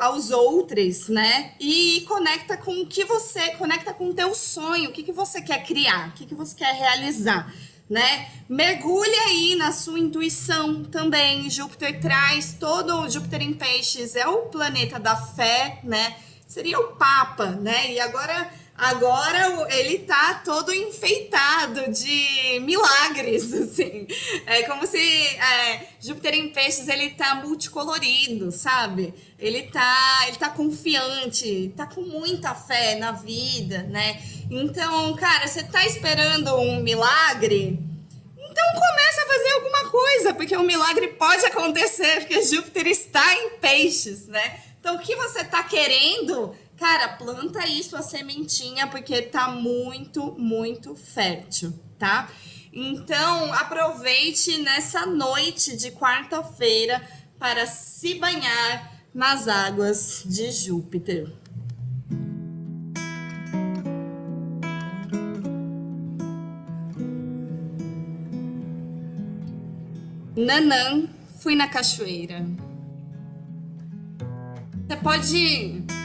[0.00, 1.52] aos outros, né?
[1.58, 5.40] E conecta com o que você, conecta com o teu sonho, o que, que você
[5.40, 7.52] quer criar, o que, que você quer realizar,
[7.88, 8.28] né?
[8.48, 11.48] Mergulhe aí na sua intuição também.
[11.48, 13.08] Júpiter traz todo.
[13.10, 16.16] Júpiter em Peixes é o planeta da fé, né?
[16.46, 17.92] Seria o Papa, né?
[17.92, 24.06] E agora Agora ele tá todo enfeitado de milagres, assim.
[24.46, 29.14] É como se é, Júpiter em Peixes ele tá multicolorido, sabe?
[29.38, 34.20] Ele tá, ele tá confiante, tá com muita fé na vida, né?
[34.50, 37.78] Então, cara, você tá esperando um milagre?
[38.36, 43.50] Então começa a fazer alguma coisa, porque o milagre pode acontecer, porque Júpiter está em
[43.58, 44.60] Peixes, né?
[44.82, 46.52] Então, o que você tá querendo
[46.82, 52.28] Cara, planta aí sua sementinha porque tá muito, muito fértil, tá?
[52.72, 57.00] Então, aproveite nessa noite de quarta-feira
[57.38, 61.32] para se banhar nas águas de Júpiter.
[70.34, 71.08] Nanã,
[71.38, 72.44] fui na cachoeira.
[74.88, 76.01] Você pode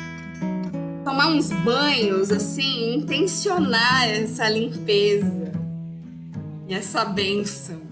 [1.17, 5.51] tomar uns banhos, assim, intencionar essa limpeza
[6.67, 7.86] e essa benção.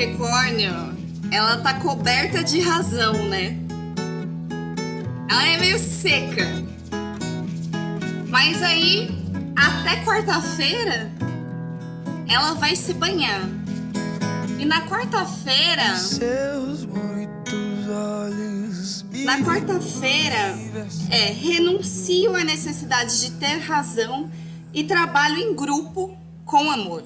[0.00, 0.96] Capricórnio,
[1.30, 3.54] ela tá coberta de razão, né?
[5.28, 6.46] Ela é meio seca.
[8.26, 9.10] Mas aí,
[9.54, 11.12] até quarta-feira,
[12.26, 13.42] ela vai se banhar.
[14.58, 15.94] E na quarta-feira.
[19.26, 20.58] Na quarta-feira,
[21.10, 24.30] é, renuncio à necessidade de ter razão
[24.72, 27.04] e trabalho em grupo com amor.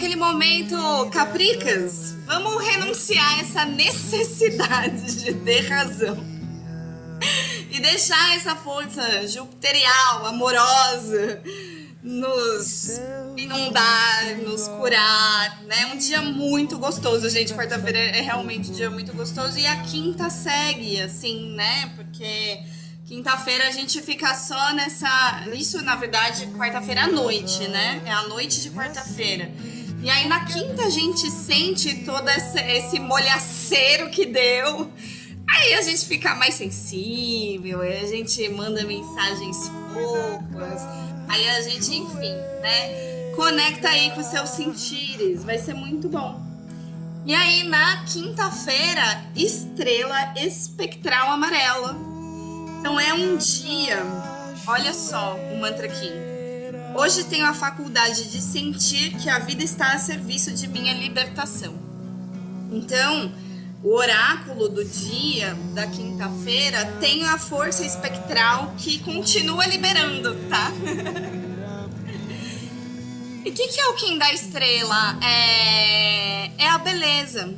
[0.00, 6.16] Então é aquele momento, capricas, vamos renunciar a essa necessidade de ter razão.
[7.70, 11.42] E deixar essa força jupiterial, amorosa,
[12.02, 12.98] nos
[13.36, 15.92] inundar, nos curar, né?
[15.92, 17.52] Um dia muito gostoso, gente.
[17.52, 19.58] Quarta-feira é realmente um dia muito gostoso.
[19.58, 21.92] E a quinta segue, assim, né?
[21.94, 22.64] Porque
[23.10, 25.42] Quinta-feira a gente fica só nessa.
[25.52, 28.00] Isso, na verdade, quarta-feira à noite, né?
[28.06, 29.50] É a noite de quarta-feira.
[30.02, 34.90] E aí na quinta a gente sente todo esse, esse molhaceiro que deu.
[35.48, 40.82] Aí a gente fica mais sensível, aí a gente manda mensagens fofas.
[41.28, 42.32] Aí a gente, enfim,
[42.62, 43.32] né?
[43.34, 45.44] Conecta aí com seus sentires.
[45.44, 46.40] Vai ser muito bom.
[47.26, 52.10] E aí na quinta-feira, estrela espectral amarela
[52.80, 54.02] então é um dia,
[54.66, 56.10] olha só o mantra aqui.
[56.94, 61.78] Hoje tenho a faculdade de sentir que a vida está a serviço de minha libertação.
[62.72, 63.32] Então,
[63.82, 70.70] o oráculo do dia da quinta-feira tem a força espectral que continua liberando, tá?
[73.44, 75.18] e o que, que é o Kim da estrela?
[75.22, 77.54] É, é a beleza.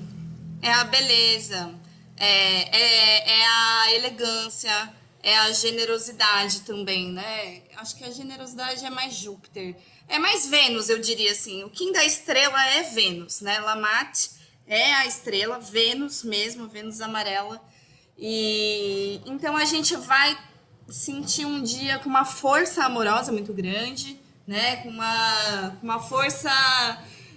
[0.60, 1.70] É a beleza.
[2.16, 5.01] É, é, é a elegância.
[5.22, 7.62] É a generosidade também, né?
[7.76, 9.76] Acho que a generosidade é mais Júpiter.
[10.08, 11.62] É mais Vênus, eu diria assim.
[11.62, 13.60] O Kim da estrela é Vênus, né?
[13.60, 14.30] Lamate
[14.66, 17.62] é a estrela, Vênus mesmo, Vênus amarela.
[18.18, 20.36] E então a gente vai
[20.88, 24.76] sentir um dia com uma força amorosa muito grande, né?
[24.76, 26.50] Com uma, uma força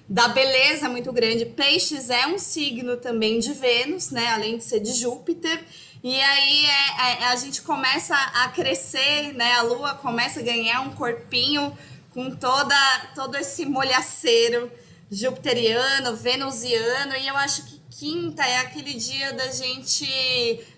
[0.07, 1.45] da beleza muito grande.
[1.45, 4.27] Peixes é um signo também de Vênus, né?
[4.27, 5.63] Além de ser de Júpiter.
[6.05, 9.53] E aí é, é, a gente começa a crescer, né?
[9.53, 11.75] A Lua começa a ganhar um corpinho
[12.11, 12.75] com toda
[13.15, 14.71] todo esse molhaceiro
[15.09, 20.05] jupiteriano, venusiano, e eu acho que quinta é aquele dia da gente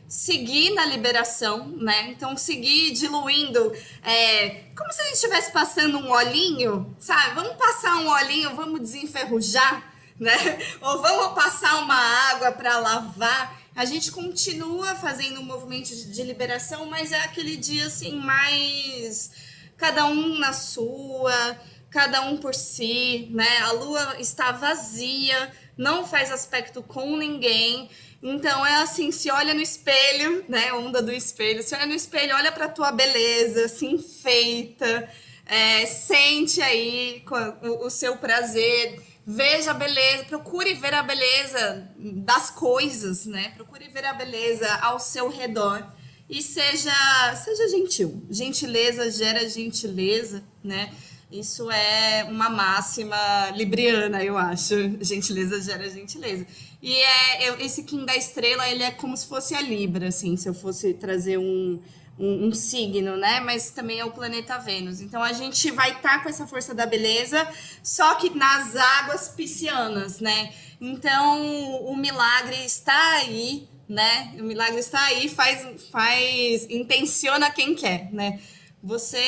[0.08, 2.08] seguir na liberação, né?
[2.08, 3.74] Então, seguir diluindo,
[4.06, 7.36] é, como se a gente estivesse passando um olhinho, sabe?
[7.36, 10.38] Vamos passar um olhinho, vamos desenferrujar, né?
[10.80, 12.00] Ou vamos passar uma
[12.32, 13.67] água para lavar.
[13.78, 19.30] A gente continua fazendo um movimento de liberação, mas é aquele dia assim mais
[19.78, 21.56] cada um na sua
[21.92, 23.60] cada um por si, né?
[23.60, 27.88] A lua está vazia, não faz aspecto com ninguém.
[28.24, 30.74] Então é assim, se olha no espelho, né?
[30.74, 35.08] Onda do espelho, se olha no espelho, olha para tua beleza, se enfeita,
[35.46, 37.24] é, sente aí
[37.62, 39.00] o, o seu prazer,
[39.30, 43.52] veja a beleza, procure ver a beleza das coisas, né?
[43.56, 45.86] Procure ver a beleza ao seu redor
[46.30, 46.94] e seja
[47.36, 48.24] seja gentil.
[48.30, 50.94] Gentileza gera gentileza, né?
[51.30, 54.74] Isso é uma máxima libriana, eu acho.
[55.02, 56.48] Gentileza gera gentileza.
[56.82, 60.38] E é, eu, esse Kim da Estrela, ele é como se fosse a Libra, assim,
[60.38, 61.82] se eu fosse trazer um,
[62.20, 63.40] um, um signo, né?
[63.40, 65.02] Mas também é o planeta Vênus.
[65.02, 67.48] Então a gente vai estar tá com essa força da beleza,
[67.84, 70.54] só que nas águas piscianas, né?
[70.80, 74.34] Então o milagre está aí, né?
[74.40, 78.40] O milagre está aí, faz, faz, intenciona quem quer, né?
[78.82, 79.20] você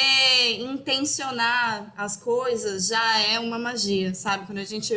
[0.60, 4.46] intencionar as coisas já é uma magia, sabe?
[4.46, 4.94] Quando a gente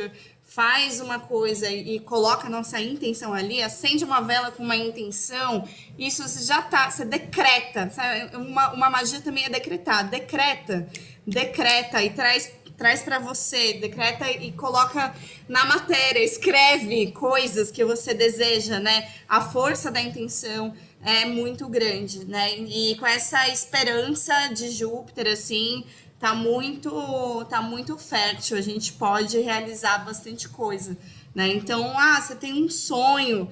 [0.55, 5.67] faz uma coisa e, coloca a nossa intenção ali, acende uma vela com uma intenção,
[5.99, 8.37] isso já tá, você decreta, sabe?
[8.37, 10.87] Uma, uma magia também é decretar, decreta,
[11.27, 15.15] decreta e traz traz para você, decreta e coloca
[15.49, 19.09] na matéria, escreve coisas que você deseja, né?
[19.29, 20.75] A força da intenção
[21.05, 22.57] é muito grande, né?
[22.57, 25.85] E com essa esperança de Júpiter, assim,
[26.23, 28.57] tá muito, tá muito fértil.
[28.57, 30.97] A gente pode realizar bastante coisa,
[31.35, 31.49] né?
[31.49, 33.51] Então, ah, você tem um sonho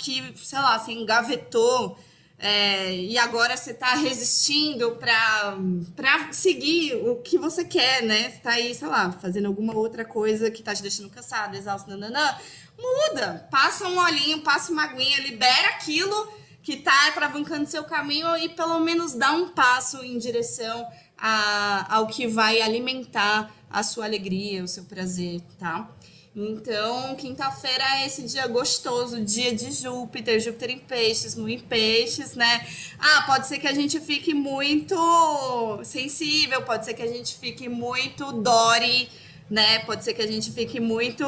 [0.00, 1.96] que, sei lá, você engavetou
[2.40, 8.30] é, e agora você está resistindo para seguir o que você quer, né?
[8.30, 11.88] Você tá aí, sei lá, fazendo alguma outra coisa que tá te deixando cansado, exausto,
[11.88, 12.36] nananã.
[12.76, 16.32] Muda, passa um olhinho, passa uma aguinha, libera aquilo
[16.64, 20.84] que está travancando seu caminho e pelo menos dá um passo em direção
[21.24, 25.88] a, ao que vai alimentar a sua alegria, o seu prazer, tá?
[26.34, 32.34] Então, quinta-feira é esse dia gostoso, dia de Júpiter, Júpiter em peixes, Lua em peixes,
[32.34, 32.66] né?
[32.98, 37.68] Ah, pode ser que a gente fique muito sensível, pode ser que a gente fique
[37.68, 39.08] muito Dory,
[39.48, 39.80] né?
[39.80, 41.24] Pode ser que a gente fique muito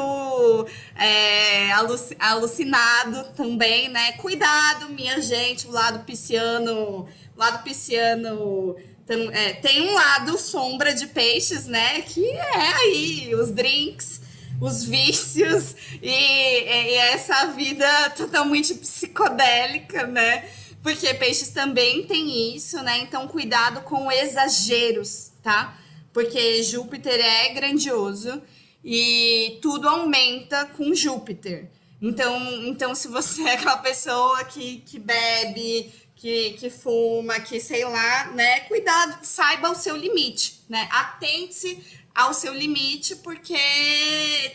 [0.95, 1.71] é,
[2.19, 4.13] alucinado também, né?
[4.13, 8.75] Cuidado, minha gente, o lado pisciano, o lado pisciano
[9.05, 12.01] tem, é, tem um lado sombra de peixes, né?
[12.01, 14.21] Que é aí os drinks,
[14.61, 20.49] os vícios e, e essa vida totalmente psicodélica, né?
[20.81, 22.99] Porque peixes também tem isso, né?
[22.99, 25.77] Então cuidado com exageros, tá?
[26.15, 28.41] porque Júpiter é grandioso
[28.81, 31.69] e tudo aumenta com Júpiter.
[32.01, 35.91] Então, então se você é aquela pessoa que, que bebe,
[36.25, 38.61] que, que fuma, que sei lá, né?
[38.61, 40.89] Cuidado, saiba o seu limite, né?
[40.91, 41.77] Atente-se
[42.15, 43.55] ao seu limite, porque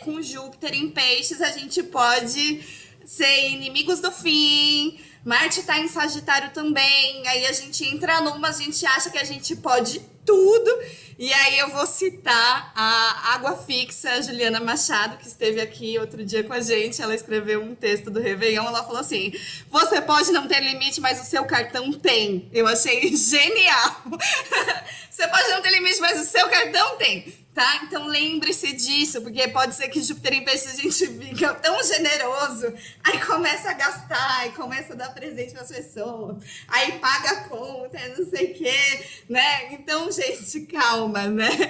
[0.01, 2.61] com Júpiter em peixes a gente pode
[3.05, 4.99] ser inimigos do fim.
[5.23, 9.23] Marte está em Sagitário também, aí a gente entra numa, a gente acha que a
[9.23, 10.79] gente pode tudo.
[11.17, 16.43] E aí eu vou citar a Água Fixa, Juliana Machado, que esteve aqui outro dia
[16.43, 17.01] com a gente.
[17.01, 18.65] Ela escreveu um texto do Réveillon.
[18.65, 19.31] Ela falou assim:
[19.69, 22.49] Você pode não ter limite, mas o seu cartão tem.
[22.51, 24.03] Eu achei genial.
[25.11, 27.81] Você pode não ter limite, mas o seu cartão tem tá?
[27.83, 32.73] Então lembre-se disso, porque pode ser que Júpiter em peixe a gente fica tão generoso,
[33.03, 36.37] aí começa a gastar, aí começa a dar presente para as pessoas,
[36.67, 39.73] aí paga a conta, não sei o quê, né?
[39.73, 41.49] Então, gente, calma, né?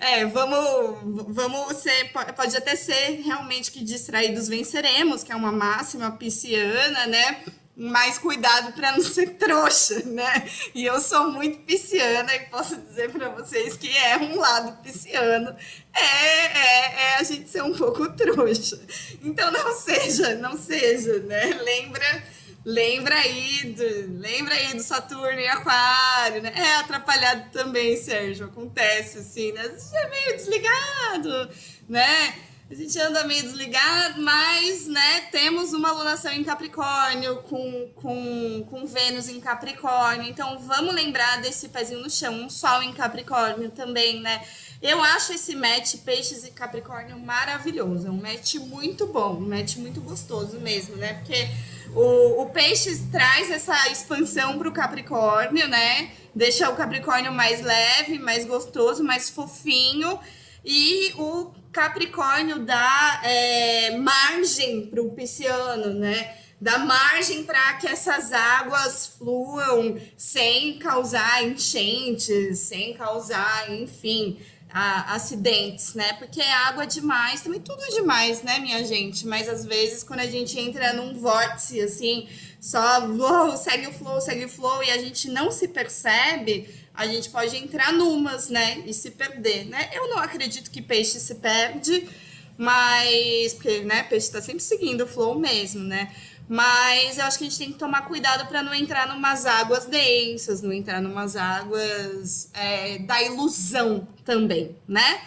[0.00, 5.52] É, é, vamos, vamos ser, pode até ser realmente que distraídos venceremos, que é uma
[5.52, 7.42] máxima pisciana, né?
[7.78, 10.48] Mais cuidado para não ser trouxa, né?
[10.74, 15.54] E eu sou muito pisciana e posso dizer para vocês que é um lado pisciano,
[15.94, 18.80] é, é, é, a gente ser um pouco trouxa.
[19.22, 21.44] Então não seja, não seja, né?
[21.62, 22.24] Lembra,
[22.64, 26.52] lembra aí do, lembra aí do Saturno e Aquário, né?
[26.56, 29.68] É atrapalhado também, Sérgio, acontece assim, né?
[29.68, 31.48] Você é meio desligado,
[31.88, 32.34] né?
[32.70, 38.86] A gente anda meio desligado, mas, né, temos uma alunação em Capricórnio, com, com, com
[38.86, 44.20] Vênus em Capricórnio, então vamos lembrar desse pezinho no chão, um Sol em Capricórnio também,
[44.20, 44.42] né?
[44.82, 49.76] Eu acho esse match Peixes e Capricórnio maravilhoso, é um match muito bom, um match
[49.76, 51.14] muito gostoso mesmo, né?
[51.14, 51.48] Porque
[51.94, 56.10] o, o Peixes traz essa expansão para o Capricórnio, né?
[56.34, 60.20] Deixa o Capricórnio mais leve, mais gostoso, mais fofinho.
[60.64, 66.36] E o Capricórnio dá é, margem para o pisciano, né?
[66.60, 74.38] Dá margem para que essas águas fluam sem causar enchentes, sem causar, enfim,
[74.70, 76.14] a, acidentes, né?
[76.14, 79.26] Porque é água demais, também tudo demais, né, minha gente?
[79.26, 82.28] Mas às vezes quando a gente entra num vórtice assim,
[82.60, 86.68] só segue o flow, segue o flow e a gente não se percebe,
[86.98, 88.82] a gente pode entrar numas, né?
[88.84, 89.88] E se perder, né?
[89.92, 92.08] Eu não acredito que peixe se perde,
[92.56, 93.54] mas.
[93.54, 94.02] Porque, né?
[94.02, 96.12] Peixe está sempre seguindo o flow mesmo, né?
[96.48, 99.86] Mas eu acho que a gente tem que tomar cuidado para não entrar numas águas
[99.86, 105.20] densas, não entrar numas águas é, da ilusão também, né?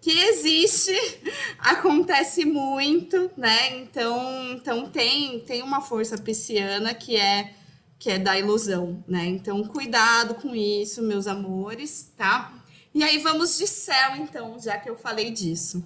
[0.00, 0.96] Que existe,
[1.60, 3.76] acontece muito, né?
[3.80, 7.52] Então, então tem, tem uma força pisciana que é
[7.98, 9.26] que é da ilusão, né?
[9.26, 12.52] Então, cuidado com isso, meus amores, tá?
[12.94, 15.84] E aí vamos de céu, então, já que eu falei disso.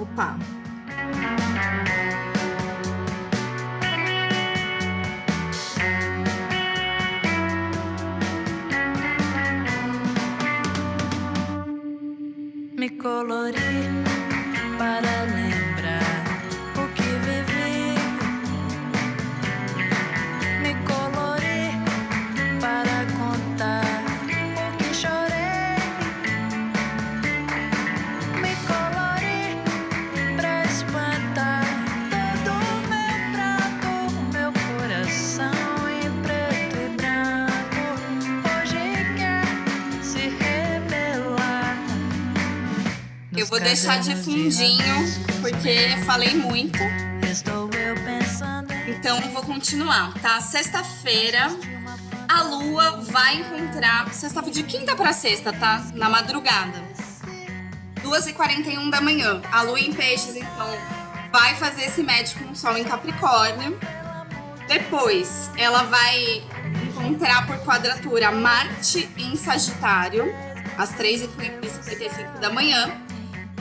[0.00, 0.38] Opa!
[12.78, 14.07] Me colori
[43.48, 44.94] vou deixar de fundinho,
[45.40, 46.78] porque falei muito.
[48.86, 50.40] Então vou continuar, tá?
[50.40, 51.48] Sexta-feira
[52.28, 54.12] a lua vai encontrar.
[54.12, 55.82] Sexta de quinta para sexta, tá?
[55.94, 56.82] Na madrugada.
[58.02, 59.40] 2h41 da manhã.
[59.50, 60.78] A lua em peixes, então,
[61.32, 63.78] vai fazer esse match com o sol em Capricórnio.
[64.68, 66.42] Depois, ela vai
[66.86, 70.32] encontrar por quadratura Marte em Sagitário,
[70.76, 73.07] às 3h55 da manhã.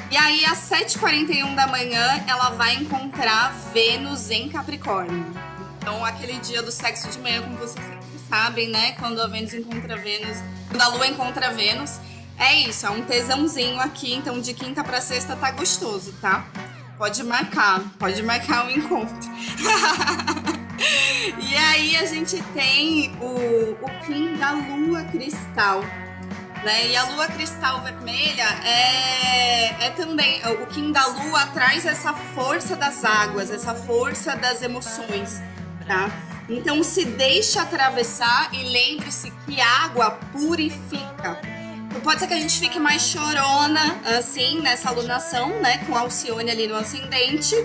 [0.09, 5.25] E aí, às 7h41 da manhã, ela vai encontrar Vênus em Capricórnio.
[5.77, 8.93] Então, aquele dia do sexo de manhã, como vocês sempre sabem, né?
[8.93, 10.37] Quando a Vênus encontra Vênus,
[10.69, 11.99] quando a Lua encontra Vênus,
[12.37, 14.13] é isso, é um tesãozinho aqui.
[14.13, 16.45] Então, de quinta para sexta tá gostoso, tá?
[16.97, 19.29] Pode marcar, pode marcar o um encontro.
[21.37, 25.83] e aí, a gente tem o, o Kim da Lua Cristal
[26.67, 26.87] né?
[26.87, 30.41] E a lua cristal vermelha é, é também.
[30.61, 35.41] O Kim da lua traz essa força das águas, essa força das emoções,
[35.87, 36.11] tá?
[36.49, 41.39] Então se deixa atravessar e lembre-se que água purifica.
[41.87, 45.77] Então, pode ser que a gente fique mais chorona, assim, nessa alunação, né?
[45.87, 47.55] Com Alcione ali no ascendente.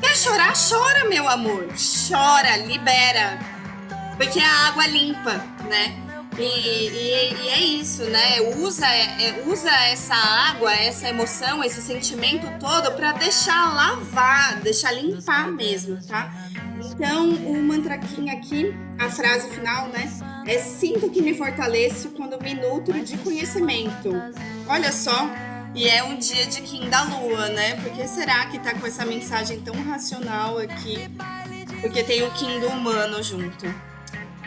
[0.00, 0.54] Quer chorar?
[0.54, 1.68] Chora, meu amor.
[2.08, 3.38] Chora, libera.
[4.16, 6.09] Porque a água limpa, né?
[6.42, 8.40] E, e, e, é isso, né?
[8.56, 15.50] Usa, é, usa essa água, essa emoção, esse sentimento todo para deixar lavar, deixar limpar
[15.52, 16.32] mesmo, tá?
[16.82, 20.10] Então, o mantra Kim aqui, a frase final, né?
[20.46, 24.10] É sinto que me fortaleço quando me nutro de conhecimento.
[24.66, 25.28] Olha só,
[25.74, 27.76] e é um dia de Kim da Lua, né?
[27.76, 31.08] Por que será que tá com essa mensagem tão racional aqui?
[31.80, 33.89] Porque tem o Kim do humano junto.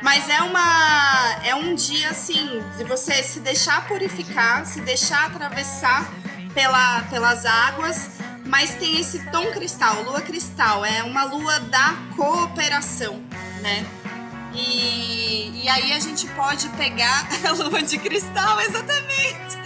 [0.04, 6.12] Mas é uma é um dia assim de você se deixar purificar, se deixar atravessar
[6.54, 8.10] pela, pelas águas,
[8.46, 13.24] mas tem esse tom cristal, lua cristal, é uma lua da cooperação,
[13.62, 13.86] né?
[14.54, 19.58] E, e aí a gente pode pegar a lua de cristal, exatamente.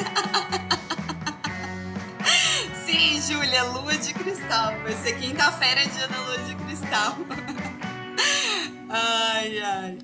[2.86, 4.74] Sim, Júlia, lua de cristal.
[4.84, 7.18] Vai ser quinta-feira, dia da lua de cristal.
[8.90, 9.98] Ai, ai.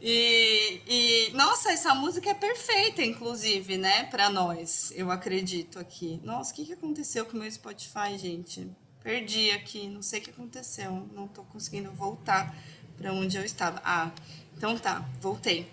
[0.00, 6.20] E, e, nossa, essa música é perfeita, inclusive, né, para nós, eu acredito aqui.
[6.24, 8.68] Nossa, o que, que aconteceu com o meu Spotify, gente?
[9.02, 12.54] Perdi aqui, não sei o que aconteceu, não tô conseguindo voltar
[12.96, 13.80] para onde eu estava.
[13.84, 14.10] Ah,
[14.56, 15.70] então tá, voltei.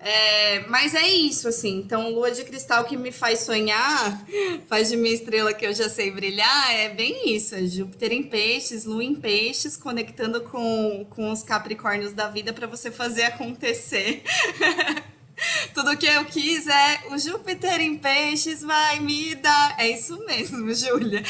[0.00, 1.78] É, mas é isso, assim.
[1.78, 4.24] Então, lua de cristal que me faz sonhar,
[4.68, 7.54] faz de minha estrela que eu já sei brilhar, é bem isso.
[7.54, 12.66] É Júpiter em peixes, lua em peixes, conectando com, com os capricórnios da vida para
[12.66, 14.22] você fazer acontecer.
[15.74, 19.76] Tudo que eu quis é o Júpiter em peixes vai me dar.
[19.78, 21.22] É isso mesmo, Júlia.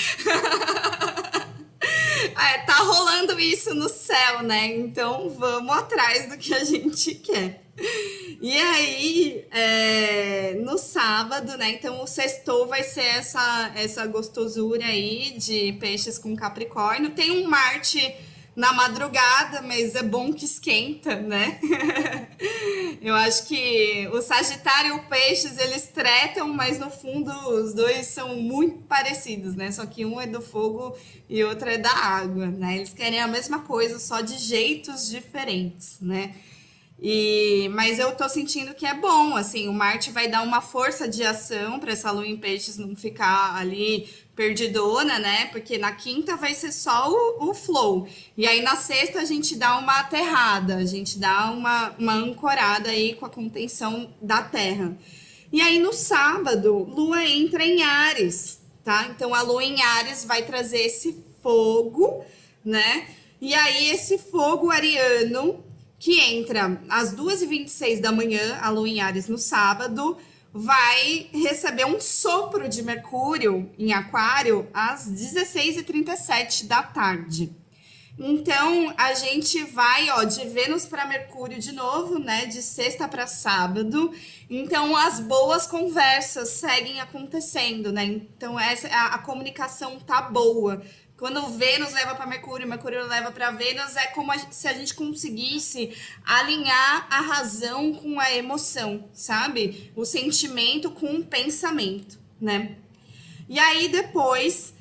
[2.36, 4.66] É, tá rolando isso no céu, né?
[4.76, 7.67] Então vamos atrás do que a gente quer.
[8.40, 11.70] E aí, é, no sábado, né?
[11.70, 17.10] Então, o sextou vai ser essa, essa gostosura aí de peixes com Capricórnio.
[17.10, 18.14] Tem um Marte
[18.58, 21.60] na madrugada, mas é bom que esquenta, né?
[23.00, 28.06] Eu acho que o Sagitário e o Peixes eles tretam, mas no fundo os dois
[28.06, 29.70] são muito parecidos, né?
[29.70, 30.96] Só que um é do fogo
[31.28, 32.76] e outro é da água, né?
[32.76, 36.34] Eles querem a mesma coisa, só de jeitos diferentes, né?
[37.00, 41.08] E, mas eu tô sentindo que é bom, assim, o Marte vai dar uma força
[41.08, 45.46] de ação para essa lua em peixes não ficar ali perdidona, né?
[45.46, 48.08] Porque na quinta vai ser só o, o flow.
[48.36, 52.90] E aí na sexta a gente dá uma aterrada, a gente dá uma, uma ancorada
[52.90, 54.96] aí com a contenção da Terra.
[55.52, 59.08] E aí no sábado, Lua entra em Ares, tá?
[59.10, 62.24] Então a Lua em Ares vai trazer esse fogo,
[62.64, 63.08] né?
[63.40, 65.64] E aí esse fogo ariano
[65.98, 70.16] que entra às 2h26 da manhã, a lua em Ares no sábado,
[70.52, 77.52] vai receber um sopro de Mercúrio em Aquário às 16h37 da tarde.
[78.20, 83.28] Então, a gente vai, ó, de Vênus para Mercúrio de novo, né, de sexta para
[83.28, 84.12] sábado.
[84.50, 88.04] Então, as boas conversas seguem acontecendo, né?
[88.04, 90.82] Então, essa a, a comunicação tá boa.
[91.18, 94.94] Quando Vênus leva para Mercúrio, Mercúrio leva para Vênus, é como a, se a gente
[94.94, 95.92] conseguisse
[96.24, 99.92] alinhar a razão com a emoção, sabe?
[99.96, 102.76] O sentimento com o pensamento, né?
[103.48, 104.72] E aí depois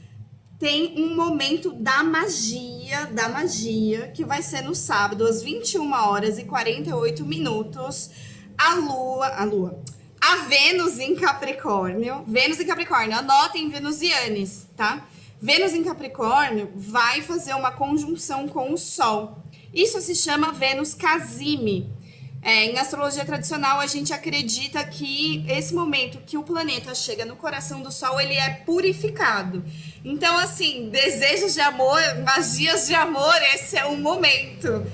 [0.60, 6.38] tem um momento da magia, da magia, que vai ser no sábado, às 21 horas
[6.38, 8.12] e 48 minutos.
[8.56, 9.84] A lua, a lua,
[10.22, 15.04] a Vênus em Capricórnio, Vênus em Capricórnio, anotem venusianes, tá?
[15.40, 19.44] Vênus em Capricórnio vai fazer uma conjunção com o Sol.
[19.74, 21.96] Isso se chama Vênus Casime.
[22.42, 27.36] É, em astrologia tradicional, a gente acredita que esse momento que o planeta chega no
[27.36, 29.64] coração do Sol, ele é purificado.
[30.04, 34.86] Então, assim, desejos de amor, magias de amor, esse é o momento.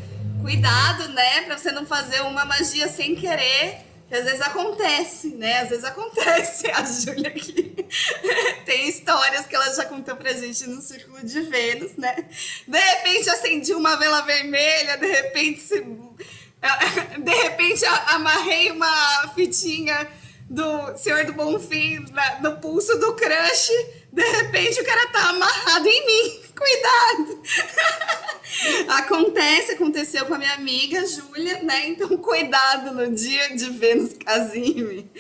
[0.42, 5.62] Cuidado, né, para você não fazer uma magia sem querer que às vezes acontece, né?
[5.62, 6.70] Às vezes acontece.
[6.70, 7.76] A Júlia aqui
[8.64, 12.24] tem histórias que ela já contou pra gente no Círculo de Vênus, né?
[12.68, 15.82] De repente acendi uma vela vermelha, de repente se...
[15.82, 20.08] de repente amarrei uma fitinha
[20.48, 22.06] do Senhor do Bonfim
[22.40, 23.72] no pulso do crush,
[24.14, 26.44] de repente o cara tá amarrado em mim.
[26.56, 27.42] Cuidado!
[28.88, 31.88] Acontece, aconteceu com a minha amiga Júlia, né?
[31.88, 35.12] Então, cuidado no dia de Vênus Casime.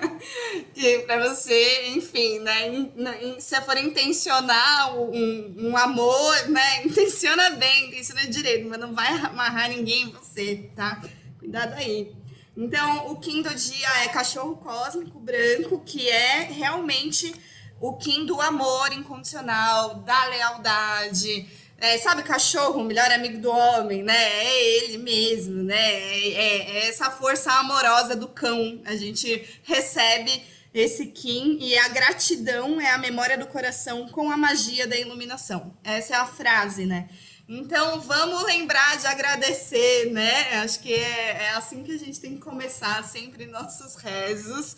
[0.72, 2.88] que para você, enfim, né?
[3.38, 6.84] Se for intencionar um, um amor, né?
[6.84, 11.02] Intenciona bem, intenciona direito, mas não vai amarrar ninguém em você, tá?
[11.38, 12.10] Cuidado aí.
[12.56, 17.34] Então, o do dia é cachorro cósmico branco, que é realmente
[17.82, 21.48] o Kim do amor incondicional, da lealdade.
[21.76, 24.14] É, sabe, cachorro, o melhor amigo do homem, né?
[24.16, 25.92] É ele mesmo, né?
[25.92, 28.80] É, é, é essa força amorosa do cão.
[28.84, 34.36] A gente recebe esse Kim e a gratidão é a memória do coração com a
[34.36, 35.76] magia da iluminação.
[35.82, 37.08] Essa é a frase, né?
[37.48, 40.60] Então vamos lembrar de agradecer, né?
[40.62, 44.76] Acho que é, é assim que a gente tem que começar sempre nossos rezos.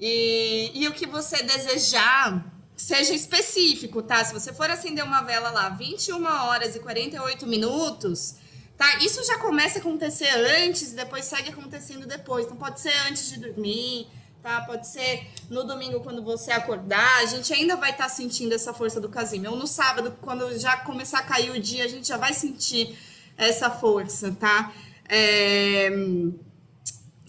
[0.00, 4.24] E, e o que você desejar, seja específico, tá?
[4.24, 8.36] Se você for acender uma vela lá 21 horas e 48 minutos,
[8.78, 8.96] tá?
[9.00, 10.30] Isso já começa a acontecer
[10.64, 12.46] antes depois segue acontecendo depois.
[12.46, 14.08] Então pode ser antes de dormir,
[14.42, 14.62] tá?
[14.62, 18.72] Pode ser no domingo quando você acordar, a gente ainda vai estar tá sentindo essa
[18.72, 19.52] força do casimiro.
[19.52, 22.98] Ou no sábado, quando já começar a cair o dia, a gente já vai sentir
[23.36, 24.72] essa força, tá?
[25.06, 25.90] É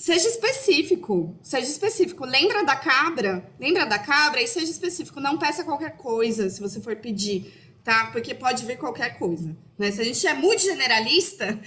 [0.02, 2.26] seja específico, seja específico.
[2.26, 3.48] Lembra da cabra?
[3.60, 5.20] Lembra da cabra e seja específico.
[5.20, 8.08] Não peça qualquer coisa se você for pedir, tá?
[8.08, 9.56] Porque pode vir qualquer coisa.
[9.78, 9.92] Né?
[9.92, 11.46] Se a gente é muito generalista,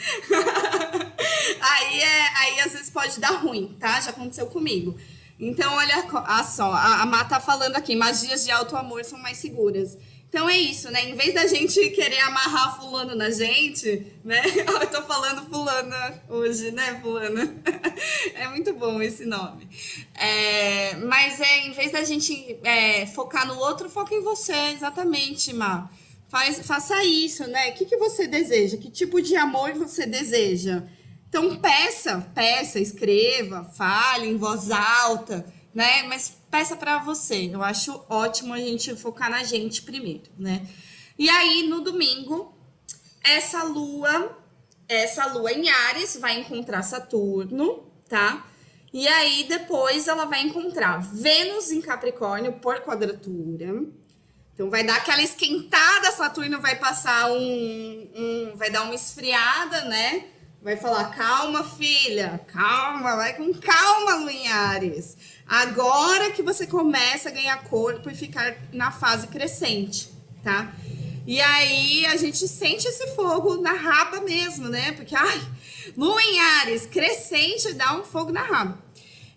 [1.60, 4.00] aí, é, aí às vezes pode dar ruim, tá?
[4.00, 4.98] Já aconteceu comigo.
[5.38, 6.04] Então, olha
[6.42, 9.96] só, a, a Má tá falando aqui, magias de alto amor são mais seguras.
[10.34, 11.08] Então é isso, né?
[11.08, 14.42] Em vez da gente querer amarrar fulano na gente, né?
[14.66, 17.54] Eu tô falando fulana hoje, né, fulana?
[18.34, 19.68] É muito bom esse nome.
[20.12, 25.52] É, mas é, em vez da gente é, focar no outro, foca em você, exatamente,
[25.54, 25.88] Má.
[26.28, 27.70] Faz, faça isso, né?
[27.70, 28.76] O que, que você deseja?
[28.76, 30.82] Que tipo de amor você deseja?
[31.28, 36.02] Então peça, peça, escreva, fale em voz alta, né?
[36.08, 37.50] Mas peça para você.
[37.52, 40.64] Eu acho ótimo a gente focar na gente primeiro, né?
[41.18, 42.56] E aí, no domingo,
[43.24, 44.38] essa lua,
[44.88, 48.46] essa lua em Ares vai encontrar Saturno, tá?
[48.92, 53.82] E aí, depois, ela vai encontrar Vênus em Capricórnio por quadratura.
[54.54, 60.26] Então, vai dar aquela esquentada, Saturno vai passar um, um vai dar uma esfriada, né?
[60.62, 65.33] Vai falar, calma, filha, calma, vai com calma, Lua em Ares.
[65.46, 70.08] Agora que você começa a ganhar corpo e ficar na fase crescente,
[70.42, 70.72] tá?
[71.26, 74.92] E aí a gente sente esse fogo na raba mesmo, né?
[74.92, 75.40] Porque, ai,
[75.96, 78.78] lua em Ares, crescente, dá um fogo na raba.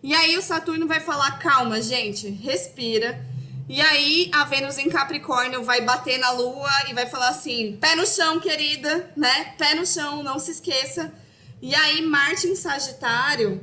[0.01, 3.25] E aí o Saturno vai falar, calma, gente, respira.
[3.69, 7.95] E aí a Vênus em Capricórnio vai bater na lua e vai falar assim, pé
[7.95, 9.55] no chão, querida, né?
[9.57, 11.13] Pé no chão, não se esqueça.
[11.61, 13.61] E aí Marte em Sagitário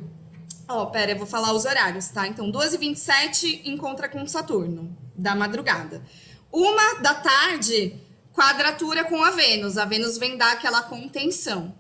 [0.67, 2.27] Ó, oh, pera, eu vou falar os horários, tá?
[2.27, 6.03] Então, 12h27 encontra com Saturno, da madrugada.
[6.51, 8.01] Uma da tarde,
[8.33, 9.77] quadratura com a Vênus.
[9.77, 11.75] A Vênus vem dar aquela contenção.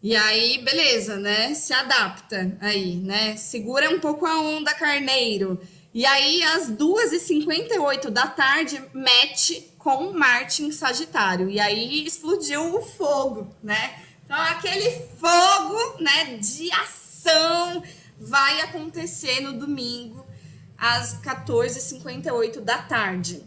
[0.00, 1.54] E aí, beleza, né?
[1.54, 3.36] Se adapta aí, né?
[3.36, 5.60] Segura um pouco a onda, carneiro.
[5.92, 11.48] E aí, às 2h58 da tarde, mete com Marte em Sagitário.
[11.48, 13.94] E aí explodiu o fogo, né?
[14.24, 17.82] Então, aquele fogo, né, de ação
[18.18, 20.24] vai acontecer no domingo,
[20.76, 23.42] às 14h58 da tarde.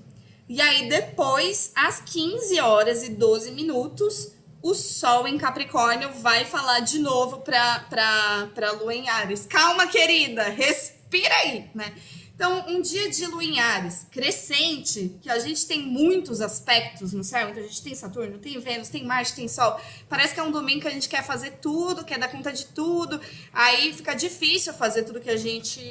[0.49, 6.79] E aí, depois, às 15 horas e 12 minutos, o Sol em Capricórnio vai falar
[6.79, 9.45] de novo para a Lua em Ares.
[9.45, 11.93] Calma, querida, respira aí, né?
[12.37, 17.23] Então, um dia de lua em Ares crescente, que a gente tem muitos aspectos no
[17.23, 19.81] céu, então a gente tem Saturno, tem Vênus, tem Marte, tem Sol.
[20.07, 22.67] Parece que é um domingo que a gente quer fazer tudo, quer dar conta de
[22.67, 23.19] tudo.
[23.51, 25.81] Aí fica difícil fazer tudo que a gente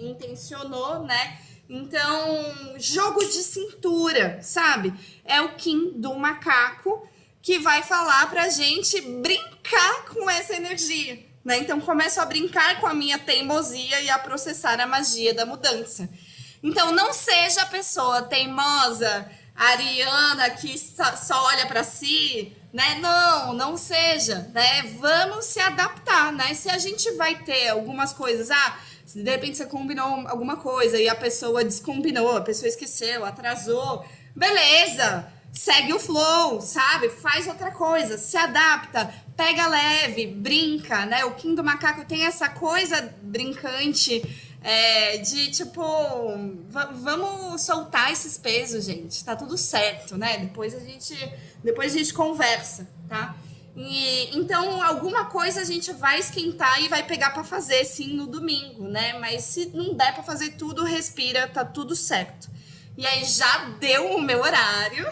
[0.00, 1.40] intencionou, né?
[1.68, 4.94] Então, jogo de cintura, sabe?
[5.24, 7.04] É o Kim do macaco
[7.42, 11.26] que vai falar pra gente brincar com essa energia.
[11.46, 11.58] Né?
[11.58, 16.08] Então começo a brincar com a minha teimosia e a processar a magia da mudança.
[16.60, 22.98] Então não seja a pessoa teimosa, ariana que só olha para si, né?
[23.00, 24.82] Não, não seja, né?
[24.98, 26.52] Vamos se adaptar, né?
[26.52, 28.78] Se a gente vai ter algumas coisas, ah,
[29.14, 35.35] de repente você combinou alguma coisa e a pessoa descombinou, a pessoa esqueceu, atrasou, beleza
[35.52, 37.08] segue o flow, sabe?
[37.08, 41.24] Faz outra coisa, se adapta, pega leve, brinca, né?
[41.24, 44.22] O Kim do Macaco tem essa coisa brincante
[44.62, 45.82] é, de tipo,
[47.00, 49.24] vamos soltar esses pesos, gente.
[49.24, 50.38] Tá tudo certo, né?
[50.38, 51.14] Depois a gente,
[51.62, 53.36] depois a gente conversa, tá?
[53.76, 58.26] E, então, alguma coisa a gente vai esquentar e vai pegar para fazer, sim, no
[58.26, 59.18] domingo, né?
[59.20, 62.48] Mas se não der para fazer tudo, respira, tá tudo certo.
[62.96, 65.06] E aí já deu o meu horário.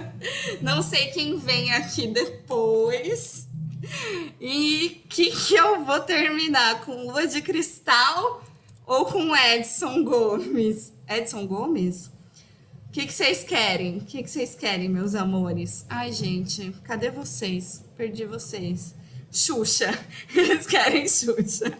[0.60, 3.48] Não sei quem vem aqui depois.
[4.40, 8.44] E que que eu vou terminar com Lua de Cristal
[8.86, 10.92] ou com Edson Gomes?
[11.08, 12.06] Edson Gomes?
[12.06, 13.98] O que, que vocês querem?
[13.98, 15.86] O que, que vocês querem, meus amores?
[15.88, 17.82] Ai, gente, cadê vocês?
[17.96, 18.94] Perdi vocês.
[19.30, 19.98] Xuxa.
[20.36, 21.72] Eles querem Xuxa.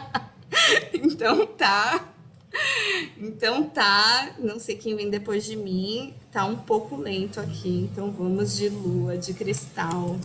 [0.92, 2.12] então tá.
[3.20, 8.12] Então tá, não sei quem vem depois de mim, tá um pouco lento aqui, então
[8.12, 10.16] vamos de lua, de cristal.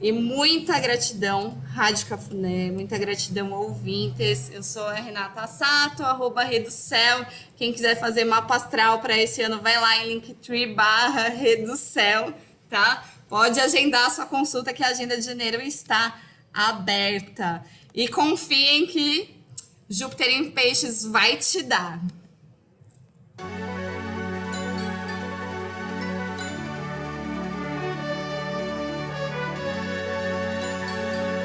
[0.00, 4.48] E muita gratidão, Rádio Cafuné, muita gratidão, ouvintes.
[4.52, 7.26] Eu sou a Renata Sato, arroba Reducel.
[7.56, 12.32] Quem quiser fazer mapa astral para esse ano, vai lá em linktree barra Reducel,
[12.70, 13.04] tá?
[13.28, 16.16] Pode agendar a sua consulta que a agenda de janeiro está
[16.54, 17.64] aberta.
[17.92, 19.37] E confiem que
[19.90, 21.98] Júpiter em peixes vai te dar.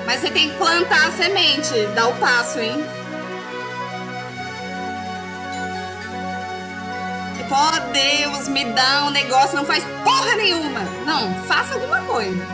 [0.05, 2.73] Mas você tem que plantar a semente, dá o passo, hein?
[7.37, 10.81] Tipo, oh, Deus, me dá um negócio, não faz porra nenhuma.
[11.05, 12.45] Não, faça alguma coisa.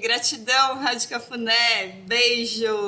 [0.00, 2.00] Gratidão, Rádio Cafuné.
[2.06, 2.79] Beijo.